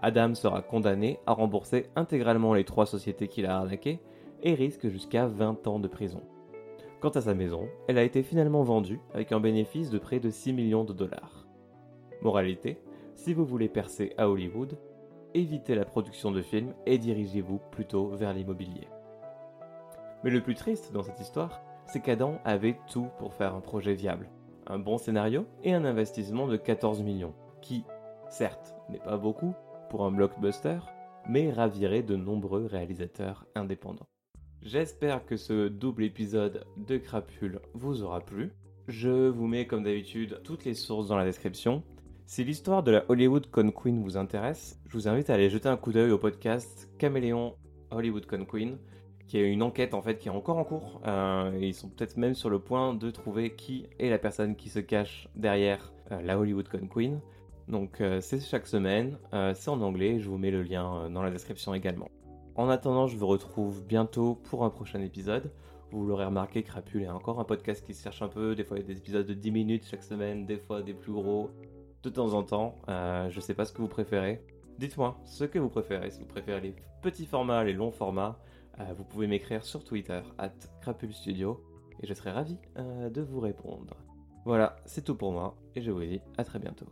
Adam 0.00 0.34
sera 0.34 0.60
condamné 0.60 1.20
à 1.26 1.32
rembourser 1.32 1.86
intégralement 1.94 2.54
les 2.54 2.64
trois 2.64 2.86
sociétés 2.86 3.28
qu'il 3.28 3.46
a 3.46 3.56
arnaquées 3.56 4.00
et 4.42 4.54
risque 4.54 4.88
jusqu'à 4.88 5.26
20 5.26 5.66
ans 5.66 5.78
de 5.78 5.88
prison. 5.88 6.22
Quant 7.00 7.10
à 7.10 7.20
sa 7.20 7.34
maison, 7.34 7.68
elle 7.88 7.98
a 7.98 8.04
été 8.04 8.22
finalement 8.22 8.62
vendue 8.62 9.00
avec 9.12 9.32
un 9.32 9.40
bénéfice 9.40 9.90
de 9.90 9.98
près 9.98 10.20
de 10.20 10.30
6 10.30 10.52
millions 10.52 10.84
de 10.84 10.92
dollars. 10.92 11.46
Moralité, 12.20 12.78
si 13.14 13.34
vous 13.34 13.44
voulez 13.44 13.68
percer 13.68 14.12
à 14.18 14.28
Hollywood, 14.28 14.78
évitez 15.34 15.74
la 15.74 15.84
production 15.84 16.30
de 16.30 16.42
films 16.42 16.74
et 16.86 16.98
dirigez-vous 16.98 17.60
plutôt 17.70 18.08
vers 18.08 18.32
l'immobilier. 18.32 18.88
Mais 20.22 20.30
le 20.30 20.40
plus 20.40 20.54
triste 20.54 20.92
dans 20.92 21.02
cette 21.02 21.20
histoire, 21.20 21.60
c'est 21.86 22.00
qu'Adam 22.00 22.38
avait 22.44 22.78
tout 22.88 23.08
pour 23.18 23.34
faire 23.34 23.54
un 23.54 23.60
projet 23.60 23.94
viable. 23.94 24.28
Un 24.68 24.78
bon 24.78 24.96
scénario 24.98 25.46
et 25.64 25.74
un 25.74 25.84
investissement 25.84 26.46
de 26.46 26.56
14 26.56 27.02
millions, 27.02 27.34
qui, 27.60 27.84
certes, 28.28 28.76
n'est 28.88 28.98
pas 28.98 29.16
beaucoup 29.16 29.54
pour 29.90 30.04
un 30.04 30.12
blockbuster, 30.12 30.78
mais 31.28 31.50
ravirait 31.50 32.02
de 32.02 32.16
nombreux 32.16 32.66
réalisateurs 32.66 33.46
indépendants. 33.54 34.06
J'espère 34.64 35.26
que 35.26 35.36
ce 35.36 35.66
double 35.66 36.04
épisode 36.04 36.64
de 36.76 36.96
Crapule 36.96 37.58
vous 37.74 38.04
aura 38.04 38.20
plu. 38.20 38.52
Je 38.86 39.28
vous 39.28 39.48
mets 39.48 39.66
comme 39.66 39.82
d'habitude 39.82 40.40
toutes 40.44 40.64
les 40.64 40.74
sources 40.74 41.08
dans 41.08 41.16
la 41.16 41.24
description. 41.24 41.82
Si 42.26 42.44
l'histoire 42.44 42.84
de 42.84 42.92
la 42.92 43.04
Hollywood 43.08 43.50
Con 43.50 43.72
Queen 43.72 44.00
vous 44.00 44.16
intéresse, 44.16 44.80
je 44.86 44.92
vous 44.96 45.08
invite 45.08 45.30
à 45.30 45.34
aller 45.34 45.50
jeter 45.50 45.68
un 45.68 45.76
coup 45.76 45.90
d'œil 45.90 46.12
au 46.12 46.18
podcast 46.18 46.88
Caméléon 46.98 47.56
Hollywood 47.90 48.24
Con 48.26 48.44
Queen, 48.44 48.78
qui 49.26 49.36
est 49.36 49.50
une 49.50 49.64
enquête 49.64 49.94
en 49.94 50.00
fait 50.00 50.18
qui 50.18 50.28
est 50.28 50.32
encore 50.32 50.58
en 50.58 50.64
cours. 50.64 51.00
Euh, 51.06 51.50
ils 51.60 51.74
sont 51.74 51.88
peut-être 51.88 52.16
même 52.16 52.34
sur 52.34 52.48
le 52.48 52.60
point 52.60 52.94
de 52.94 53.10
trouver 53.10 53.56
qui 53.56 53.88
est 53.98 54.10
la 54.10 54.18
personne 54.18 54.54
qui 54.54 54.68
se 54.68 54.78
cache 54.78 55.28
derrière 55.34 55.92
euh, 56.12 56.22
la 56.22 56.38
Hollywood 56.38 56.68
Con 56.68 56.86
Queen. 56.86 57.20
Donc 57.66 58.00
euh, 58.00 58.20
c'est 58.20 58.40
chaque 58.40 58.68
semaine, 58.68 59.18
c'est 59.54 59.70
en 59.70 59.80
anglais, 59.80 60.20
je 60.20 60.28
vous 60.28 60.38
mets 60.38 60.52
le 60.52 60.62
lien 60.62 61.10
dans 61.10 61.22
la 61.22 61.32
description 61.32 61.74
également. 61.74 62.08
En 62.54 62.68
attendant, 62.68 63.06
je 63.06 63.16
vous 63.16 63.26
retrouve 63.26 63.82
bientôt 63.82 64.34
pour 64.34 64.64
un 64.64 64.70
prochain 64.70 65.00
épisode. 65.00 65.50
Vous 65.90 66.06
l'aurez 66.06 66.26
remarqué, 66.26 66.62
Crapule 66.62 67.02
est 67.02 67.08
encore 67.08 67.40
un 67.40 67.44
podcast 67.44 67.84
qui 67.84 67.94
se 67.94 68.02
cherche 68.02 68.20
un 68.20 68.28
peu. 68.28 68.54
Des 68.54 68.62
fois, 68.62 68.76
il 68.76 68.80
y 68.80 68.84
a 68.84 68.86
des 68.86 68.98
épisodes 68.98 69.26
de 69.26 69.32
10 69.32 69.50
minutes 69.50 69.86
chaque 69.86 70.02
semaine, 70.02 70.44
des 70.44 70.58
fois 70.58 70.82
des 70.82 70.92
plus 70.92 71.12
gros, 71.12 71.50
de 72.02 72.10
temps 72.10 72.34
en 72.34 72.42
temps. 72.42 72.76
Euh, 72.88 73.30
je 73.30 73.40
sais 73.40 73.54
pas 73.54 73.64
ce 73.64 73.72
que 73.72 73.80
vous 73.80 73.88
préférez. 73.88 74.44
Dites-moi 74.78 75.18
ce 75.24 75.44
que 75.44 75.58
vous 75.58 75.70
préférez. 75.70 76.10
Si 76.10 76.20
vous 76.20 76.26
préférez 76.26 76.60
les 76.60 76.76
petits 77.00 77.26
formats, 77.26 77.64
les 77.64 77.72
longs 77.72 77.90
formats, 77.90 78.38
euh, 78.80 78.84
vous 78.96 79.04
pouvez 79.04 79.26
m'écrire 79.26 79.64
sur 79.64 79.82
Twitter, 79.82 80.20
at 80.36 80.52
Crapule 80.82 81.14
Studio, 81.14 81.62
et 82.02 82.06
je 82.06 82.12
serai 82.12 82.32
ravi 82.32 82.58
euh, 82.76 83.08
de 83.08 83.22
vous 83.22 83.40
répondre. 83.40 83.96
Voilà, 84.44 84.76
c'est 84.84 85.04
tout 85.04 85.14
pour 85.14 85.32
moi, 85.32 85.56
et 85.74 85.80
je 85.80 85.90
vous 85.90 86.00
dis 86.00 86.20
à 86.36 86.44
très 86.44 86.58
bientôt. 86.58 86.86